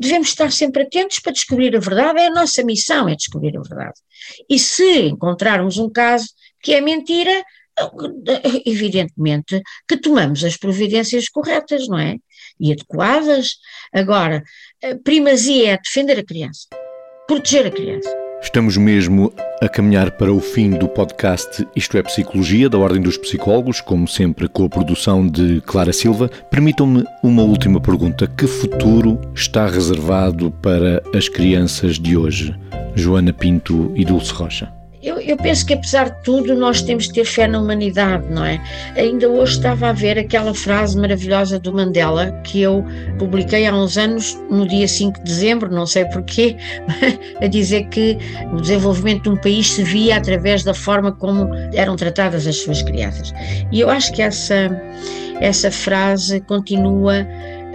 devemos 0.00 0.28
estar 0.28 0.50
sempre 0.50 0.82
atentos 0.82 1.18
para 1.18 1.32
descobrir 1.32 1.74
a 1.76 1.80
verdade, 1.80 2.20
é 2.20 2.26
a 2.26 2.32
nossa 2.32 2.62
missão, 2.64 3.08
é 3.08 3.14
descobrir 3.14 3.56
a 3.56 3.62
verdade. 3.62 4.00
E 4.48 4.58
se 4.58 5.08
encontrarmos 5.08 5.78
um 5.78 5.90
caso 5.90 6.28
que 6.62 6.74
é 6.74 6.80
mentira, 6.80 7.44
evidentemente 8.66 9.62
que 9.88 9.96
tomamos 9.96 10.42
as 10.44 10.56
providências 10.56 11.28
corretas, 11.28 11.86
não 11.88 11.98
é? 11.98 12.16
E 12.58 12.72
adequadas. 12.72 13.56
Agora, 13.92 14.42
primazia 15.04 15.74
é 15.74 15.78
defender 15.78 16.18
a 16.18 16.24
criança, 16.24 16.66
proteger 17.26 17.66
a 17.66 17.70
criança. 17.70 18.27
Estamos 18.40 18.76
mesmo 18.76 19.32
a 19.60 19.68
caminhar 19.68 20.12
para 20.12 20.32
o 20.32 20.40
fim 20.40 20.70
do 20.70 20.88
podcast 20.88 21.66
Isto 21.74 21.98
é 21.98 22.02
Psicologia, 22.02 22.68
da 22.68 22.78
Ordem 22.78 23.02
dos 23.02 23.18
Psicólogos, 23.18 23.80
como 23.80 24.06
sempre 24.06 24.48
com 24.48 24.64
a 24.64 24.68
produção 24.68 25.26
de 25.26 25.60
Clara 25.62 25.92
Silva. 25.92 26.30
Permitam-me 26.50 27.04
uma 27.22 27.42
última 27.42 27.80
pergunta. 27.80 28.26
Que 28.26 28.46
futuro 28.46 29.20
está 29.34 29.66
reservado 29.66 30.50
para 30.50 31.02
as 31.14 31.28
crianças 31.28 31.98
de 31.98 32.16
hoje? 32.16 32.54
Joana 32.94 33.32
Pinto 33.32 33.92
e 33.94 34.04
Dulce 34.04 34.32
Rocha. 34.32 34.77
Eu, 35.02 35.20
eu, 35.20 35.36
penso 35.36 35.64
que, 35.64 35.74
apesar 35.74 36.10
de 36.10 36.22
tudo, 36.24 36.56
nós 36.56 36.82
temos 36.82 37.04
de 37.04 37.12
ter 37.12 37.24
fé 37.24 37.46
na 37.46 37.60
humanidade, 37.60 38.26
não 38.30 38.44
é? 38.44 38.60
Ainda 38.96 39.28
hoje 39.28 39.52
estava 39.52 39.90
a 39.90 39.92
ver 39.92 40.18
aquela 40.18 40.52
frase 40.52 40.98
maravilhosa 40.98 41.58
do 41.58 41.72
Mandela 41.72 42.32
que 42.42 42.60
eu 42.60 42.84
publiquei 43.16 43.66
há 43.66 43.74
uns 43.74 43.96
anos, 43.96 44.36
no 44.50 44.66
dia 44.66 44.88
5 44.88 45.18
de 45.18 45.24
dezembro, 45.24 45.70
não 45.70 45.86
sei 45.86 46.04
porquê, 46.06 46.56
a 47.40 47.46
dizer 47.46 47.86
que 47.88 48.18
o 48.52 48.60
desenvolvimento 48.60 49.22
de 49.24 49.28
um 49.30 49.36
país 49.36 49.70
se 49.70 49.84
via 49.84 50.16
através 50.16 50.64
da 50.64 50.74
forma 50.74 51.12
como 51.12 51.48
eram 51.72 51.94
tratadas 51.94 52.44
as 52.46 52.56
suas 52.56 52.82
crianças. 52.82 53.32
E 53.70 53.78
eu 53.78 53.88
acho 53.88 54.12
que 54.12 54.20
essa, 54.20 54.68
essa 55.40 55.70
frase 55.70 56.40
continua 56.40 57.24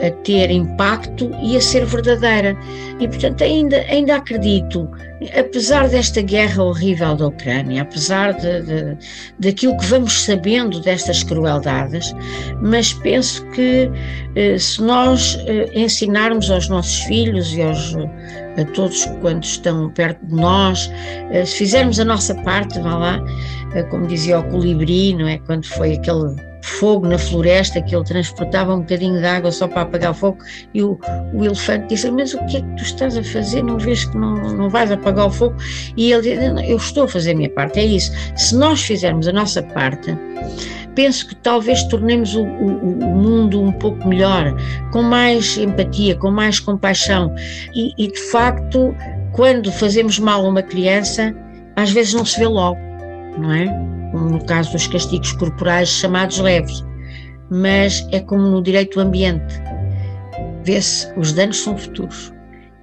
a 0.04 0.12
ter 0.24 0.52
impacto 0.52 1.32
e 1.42 1.56
a 1.56 1.62
ser 1.62 1.86
verdadeira. 1.86 2.56
E, 3.00 3.08
portanto, 3.08 3.44
ainda, 3.44 3.78
ainda 3.90 4.18
acredito, 4.18 4.90
apesar 5.38 5.88
desta 5.88 6.22
guerra 6.22 6.62
horrível 6.62 7.16
da 7.16 7.28
Ucrânia, 7.28 7.82
apesar 7.82 8.34
de, 8.34 8.62
de, 8.64 8.98
daquilo 9.40 9.78
que 9.78 9.86
vamos 9.86 10.24
sabendo 10.24 10.82
destas 10.82 11.24
crueldades, 11.24 12.14
mas 12.62 12.94
penso 12.94 13.46
que 13.52 13.90
eh, 14.36 14.58
se 14.60 14.82
nós 14.82 15.40
eh, 15.48 15.70
ensinarmos 15.74 16.52
aos 16.52 16.68
nossos 16.68 17.00
filhos 17.04 17.54
e 17.54 17.62
aos, 17.62 17.96
a 18.58 18.66
todos 18.74 19.06
quantos 19.22 19.52
estão 19.52 19.90
perto 19.92 20.26
de 20.26 20.36
nós, 20.36 20.92
eh, 21.32 21.46
se 21.46 21.58
fizermos 21.60 22.00
a 22.00 22.06
nossa 22.06 22.36
parte, 22.44 22.80
vá 22.80 22.96
lá, 22.96 23.24
como 23.90 24.06
dizia 24.06 24.40
o 24.40 24.44
colibri, 24.50 25.16
não 25.16 25.28
é? 25.28 25.40
Quando 25.40 25.66
foi 25.66 25.94
aquele 25.94 26.53
fogo 26.64 27.06
na 27.08 27.18
floresta 27.18 27.82
que 27.82 27.94
ele 27.94 28.06
transportava 28.06 28.74
um 28.74 28.80
bocadinho 28.80 29.20
de 29.20 29.26
água 29.26 29.52
só 29.52 29.68
para 29.68 29.82
apagar 29.82 30.12
o 30.12 30.14
fogo 30.14 30.38
e 30.74 30.82
o, 30.82 30.98
o 31.34 31.44
elefante 31.44 31.88
disse 31.90 32.10
mas 32.10 32.34
o 32.34 32.46
que 32.46 32.58
é 32.58 32.62
que 32.62 32.76
tu 32.78 32.84
estás 32.84 33.18
a 33.18 33.24
fazer? 33.24 33.62
Não 33.62 33.78
vês 33.78 34.06
que 34.06 34.18
não, 34.18 34.36
não 34.36 34.70
vais 34.70 34.90
apagar 34.90 35.28
o 35.28 35.32
fogo? 35.32 35.58
E 35.98 36.12
ele 36.12 36.22
disse 36.22 36.72
eu 36.72 36.78
estou 36.78 37.04
a 37.04 37.08
fazer 37.08 37.32
a 37.32 37.36
minha 37.36 37.50
parte, 37.50 37.80
é 37.80 37.86
isso. 37.86 38.12
Se 38.38 38.56
nós 38.56 38.82
fizermos 38.82 39.28
a 39.28 39.34
nossa 39.34 39.62
parte 39.62 40.18
penso 40.96 41.28
que 41.28 41.36
talvez 41.36 41.84
tornemos 41.86 42.36
o, 42.36 42.44
o, 42.44 43.00
o, 43.00 43.16
mundo 43.16 43.60
um 43.60 43.72
pouco 43.72 44.08
melhor, 44.08 44.56
com 44.92 45.02
mais 45.02 45.58
empatia, 45.58 46.16
com 46.16 46.30
mais 46.30 46.60
compaixão. 46.60 47.34
E, 47.74 47.94
e, 47.98 48.12
de 48.12 48.22
facto, 48.30 48.96
quando 49.32 49.72
fazemos 49.72 50.20
mal 50.20 50.46
a 50.46 50.50
uma 50.50 50.62
criança, 50.62 51.36
às 51.76 51.92
vezes 51.92 52.14
não 52.14 52.24
se 52.24 52.40
vê 52.40 52.46
logo, 52.46 52.80
não 53.38 53.52
é? 53.52 53.94
como 54.14 54.30
no 54.30 54.46
caso 54.46 54.72
dos 54.72 54.86
castigos 54.88 55.34
corporais 55.34 55.90
chamados 55.90 56.38
leves, 56.38 56.86
mas 57.50 58.08
é 58.12 58.20
como 58.20 58.44
no 58.44 58.62
direito 58.62 58.94
do 58.94 59.02
ambiente. 59.02 59.60
Vê-se, 60.64 61.12
os 61.18 61.34
danos 61.34 61.62
são 61.62 61.76
futuros. 61.76 62.32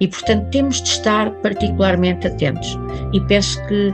E, 0.01 0.07
portanto, 0.07 0.49
temos 0.49 0.81
de 0.81 0.89
estar 0.89 1.31
particularmente 1.41 2.27
atentos. 2.27 2.77
E 3.13 3.21
penso 3.21 3.63
que 3.67 3.89
uh, 3.89 3.93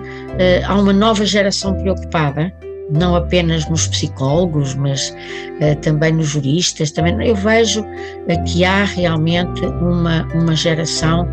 há 0.66 0.76
uma 0.76 0.94
nova 0.94 1.26
geração 1.26 1.74
preocupada 1.76 2.52
não 2.90 3.16
apenas 3.16 3.70
nos 3.70 3.88
psicólogos, 3.88 4.74
mas 4.76 5.14
uh, 5.62 5.76
também 5.82 6.14
nos 6.14 6.28
juristas, 6.28 6.92
também 6.92 7.28
eu 7.28 7.36
vejo 7.36 7.82
uh, 7.82 8.44
que 8.46 8.64
há 8.64 8.86
realmente 8.86 9.66
uma, 9.66 10.26
uma 10.34 10.56
geração 10.56 11.28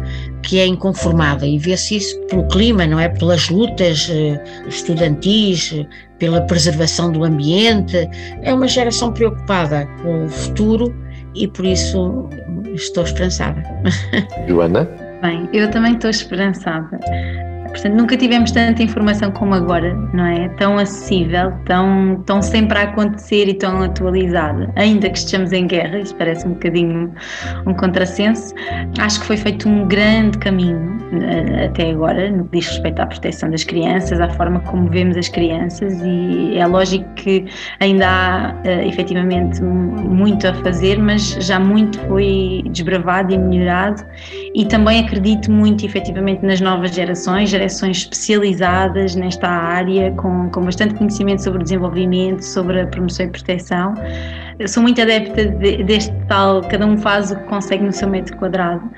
que 0.45 0.59
é 0.59 0.67
inconformada 0.67 1.47
e 1.47 1.59
vê-se 1.59 1.97
isso 1.97 2.21
pelo 2.27 2.47
clima, 2.49 2.87
não 2.87 3.01
é? 3.01 3.09
Pelas 3.09 3.49
lutas 3.49 4.09
uh, 4.09 4.69
estudantis, 4.69 5.75
pela 6.19 6.41
preservação 6.43 7.11
do 7.11 7.25
ambiente. 7.25 8.09
É 8.43 8.53
uma 8.53 8.69
geração 8.69 9.13
preocupada 9.13 9.87
com 10.03 10.27
o 10.27 10.29
futuro 10.29 10.95
e 11.35 11.49
por 11.49 11.65
isso 11.65 12.29
estou 12.75 13.05
esperançada. 13.05 13.63
Joana? 14.47 14.89
Bem, 15.23 15.49
eu 15.53 15.71
também 15.71 15.95
estou 15.95 16.11
esperançada. 16.11 17.01
Portanto, 17.75 17.95
nunca 17.95 18.17
tivemos 18.17 18.53
tanta 18.53 18.85
informação 18.85 19.33
como 19.33 19.53
agora, 19.53 19.93
não 20.13 20.25
é? 20.27 20.49
Tão 20.51 20.79
acessível, 20.79 21.53
tão, 21.65 22.23
tão 22.25 22.41
sempre 22.41 22.79
a 22.79 22.83
acontecer 22.83 23.49
e 23.49 23.55
tão 23.55 23.83
atualizada, 23.83 24.73
ainda 24.77 25.11
que 25.11 25.19
estejamos 25.19 25.53
em 25.53 25.67
guerra, 25.67 25.99
isso 25.99 26.15
parece 26.15 26.47
um 26.47 26.53
bocadinho 26.53 27.13
um 27.67 27.75
contrassenso. 27.75 28.55
Acho 29.01 29.21
que 29.21 29.27
foi 29.27 29.37
feito 29.37 29.69
um 29.69 29.89
grande 29.89 30.39
caminho 30.39 30.97
eh, 31.21 31.65
até 31.67 31.91
agora, 31.91 32.31
no 32.31 32.45
que 32.45 32.59
diz 32.59 32.69
respeito 32.69 33.01
à 33.01 33.07
proteção 33.07 33.51
das 33.51 33.65
crianças, 33.65 34.21
à 34.21 34.29
forma 34.31 34.61
como 34.61 34.89
vemos 34.89 35.17
as 35.17 35.29
crianças, 35.29 36.01
e 36.05 36.57
é 36.57 36.67
lógico 36.67 37.05
que 37.15 37.45
ainda 37.81 38.07
há 38.07 38.55
uh, 38.55 38.89
efetivamente 38.89 39.61
muito 39.61 40.47
a 40.47 40.55
fazer, 40.55 40.97
mas 40.99 41.23
já 41.41 41.59
muito 41.59 41.99
foi 42.07 42.63
desbravado 42.71 43.33
e 43.35 43.39
melhorado, 43.39 44.05
e 44.55 44.65
também 44.65 45.01
acredito 45.01 45.51
muito 45.51 45.85
efetivamente 45.85 46.47
nas 46.47 46.61
novas 46.61 46.95
gerações 46.95 47.51
direções 47.64 47.98
especializadas 47.98 49.14
nesta 49.14 49.48
área, 49.48 50.11
com, 50.12 50.50
com 50.50 50.62
bastante 50.62 50.94
conhecimento 50.94 51.42
sobre 51.42 51.62
desenvolvimento, 51.62 52.42
sobre 52.42 52.81
a 52.81 52.87
promoção 52.87 53.27
e 53.27 53.31
proteção. 53.31 53.94
Sou 54.69 54.83
muito 54.83 55.03
adepta 55.03 55.47
de, 55.47 55.83
deste 55.83 56.14
tal, 56.29 56.61
cada 56.62 56.87
um 56.87 56.97
faz 56.97 57.33
o 57.33 57.37
que 57.37 57.43
consegue 57.45 57.83
no 57.83 57.93
seu 57.93 58.09
metro 58.09 58.37
quadrado. 58.37 58.88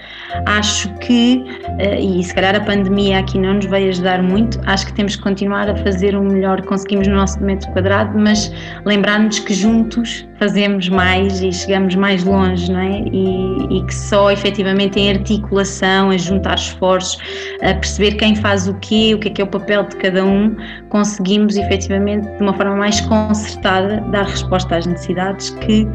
Acho 0.45 0.93
que, 0.99 1.45
eh, 1.79 1.99
e 1.99 2.23
se 2.23 2.35
calhar 2.35 2.55
a 2.55 2.61
pandemia 2.61 3.19
aqui 3.19 3.39
não 3.39 3.55
nos 3.55 3.65
vai 3.65 3.89
ajudar 3.89 4.23
muito, 4.23 4.61
acho 4.67 4.87
que 4.87 4.93
temos 4.93 5.17
que 5.17 5.23
continuar 5.23 5.69
a 5.71 5.77
fazer 5.77 6.15
o 6.15 6.23
melhor 6.23 6.61
que 6.61 6.69
conseguimos 6.69 7.09
no 7.09 7.17
nosso 7.17 7.43
metro 7.43 7.71
quadrado, 7.73 8.19
mas 8.19 8.53
lembrar-nos 8.85 9.39
que 9.39 9.55
juntos 9.55 10.27
fazemos 10.39 10.91
mais 10.91 11.41
e 11.41 11.51
chegamos 11.51 11.95
mais 11.95 12.23
longe, 12.23 12.71
não 12.71 12.81
é? 12.81 13.01
E, 13.11 13.79
e, 13.79 13.87
que 13.87 13.95
só 13.95 14.31
efetivamente 14.31 15.01
em 15.01 15.11
articulação, 15.11 16.11
a 16.11 16.19
juntar 16.19 16.57
esforços, 16.57 17.19
a 17.63 17.73
perceber 17.73 18.13
quem 18.17 18.37
faz 18.37 18.69
o 18.69 18.75
quê, 18.75 19.15
o 19.15 19.19
que 19.19 19.29
é 19.29 19.31
que 19.31 19.41
é 19.41 19.45
o 19.45 19.49
papel 19.49 19.85
de 19.85 19.97
cada 19.97 20.23
um, 20.23 20.55
conseguimos 20.91 21.57
efetivamente 21.57 22.29
de 22.29 22.43
uma 22.43 22.53
forma 22.53 22.77
mais 22.77 23.01
concertada 23.01 24.03
dar 24.11 24.27
resposta 24.27 24.77
às 24.77 24.87
necessidades 24.87 25.46
que 25.51 25.89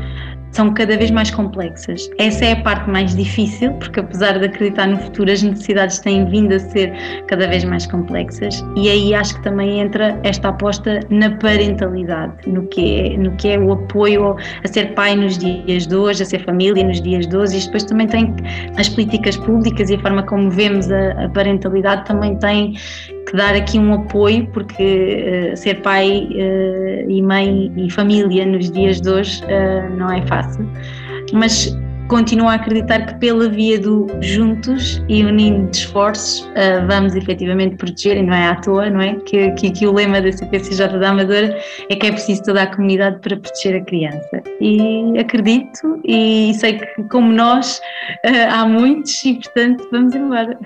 são 0.52 0.74
cada 0.74 0.98
vez 0.98 1.10
mais 1.12 1.32
complexas. 1.32 2.10
Essa 2.18 2.46
é 2.46 2.52
a 2.54 2.62
parte 2.62 2.90
mais 2.90 3.16
difícil, 3.16 3.74
porque 3.74 4.00
apesar 4.00 4.38
de 4.38 4.46
acreditar 4.46 4.88
no 4.88 4.98
futuro, 4.98 5.32
as 5.32 5.42
necessidades 5.42 6.00
têm 6.00 6.26
vindo 6.26 6.54
a 6.54 6.60
ser 6.60 6.94
cada 7.28 7.48
vez 7.48 7.64
mais 7.64 7.88
complexas 7.88 8.64
e 8.76 8.90
aí 8.90 9.14
acho 9.14 9.36
que 9.36 9.44
também 9.44 9.80
entra 9.80 10.20
esta 10.24 10.50
aposta 10.50 11.00
na 11.10 11.32
parentalidade, 11.38 12.34
no 12.48 12.68
que 12.68 13.00
é, 13.00 13.18
no 13.18 13.32
que 13.38 13.50
é 13.50 13.60
o 13.60 13.72
apoio 13.72 14.36
a 14.64 14.68
ser 14.68 14.94
pai 14.94 15.16
nos 15.16 15.38
dias 15.38 15.88
de 15.88 15.96
hoje, 15.96 16.24
a 16.24 16.26
ser 16.26 16.44
família 16.44 16.84
nos 16.84 17.02
dias 17.02 17.28
de 17.28 17.36
hoje 17.36 17.58
e 17.58 17.66
depois 17.66 17.84
também 17.84 18.08
tem 18.08 18.36
as 18.78 18.90
políticas 18.90 19.38
públicas 19.38 19.90
e 19.90 19.96
a 19.96 20.00
forma 20.00 20.24
como 20.24 20.52
vemos 20.52 20.92
a, 20.92 21.26
a 21.26 21.30
parentalidade 21.30 22.06
também 22.06 22.36
tem 22.38 22.74
que 23.26 23.36
dar 23.36 23.56
aqui 23.56 23.80
um 23.80 23.94
apoio, 23.94 24.48
porque 24.48 25.52
uh, 25.54 25.58
ser 25.58 25.82
pai 25.82 26.28
uh, 26.32 27.10
e 27.10 27.22
mãe 27.22 27.72
e 27.78 27.90
família 27.90 28.46
nos 28.46 28.72
dias 28.72 29.02
de 29.02 29.10
hoje 29.10 29.42
uh, 29.46 29.96
não 29.96 30.12
é 30.12 30.26
fácil. 30.28 30.68
Mas 31.34 31.76
continuo 32.08 32.50
a 32.50 32.56
acreditar 32.56 33.06
que 33.06 33.16
pela 33.20 33.48
via 33.48 33.80
do 33.80 34.08
juntos 34.20 35.02
e 35.08 35.24
unindo 35.24 35.72
esforços 35.72 36.46
vamos 36.86 37.16
efetivamente 37.16 37.78
proteger, 37.78 38.18
e 38.18 38.22
não 38.22 38.34
é 38.34 38.48
à 38.48 38.56
toa, 38.56 38.90
não 38.90 39.00
é? 39.00 39.16
Que, 39.16 39.52
que, 39.52 39.72
que, 39.72 39.88
o 39.88 39.94
lema 39.94 40.20
da 40.22 40.30
CPCJ 40.30 41.00
da 41.00 41.12
Amadora 41.12 41.58
é 41.90 41.96
que 41.96 42.08
é 42.08 42.12
preciso 42.12 42.44
toda 42.44 42.64
a 42.64 42.68
comunidade 42.68 43.18
para 43.22 43.38
proteger 43.38 43.82
a 43.82 43.86
criança. 43.86 44.44
E 44.60 45.18
acredito 45.18 46.02
e 46.04 46.54
sei 46.56 46.80
que 46.80 47.04
como 47.04 47.32
nós 47.32 47.80
há 48.50 48.66
muitos 48.66 49.24
e 49.24 49.36
portanto 49.36 49.88
vamos 49.90 50.14
embora. 50.14 50.60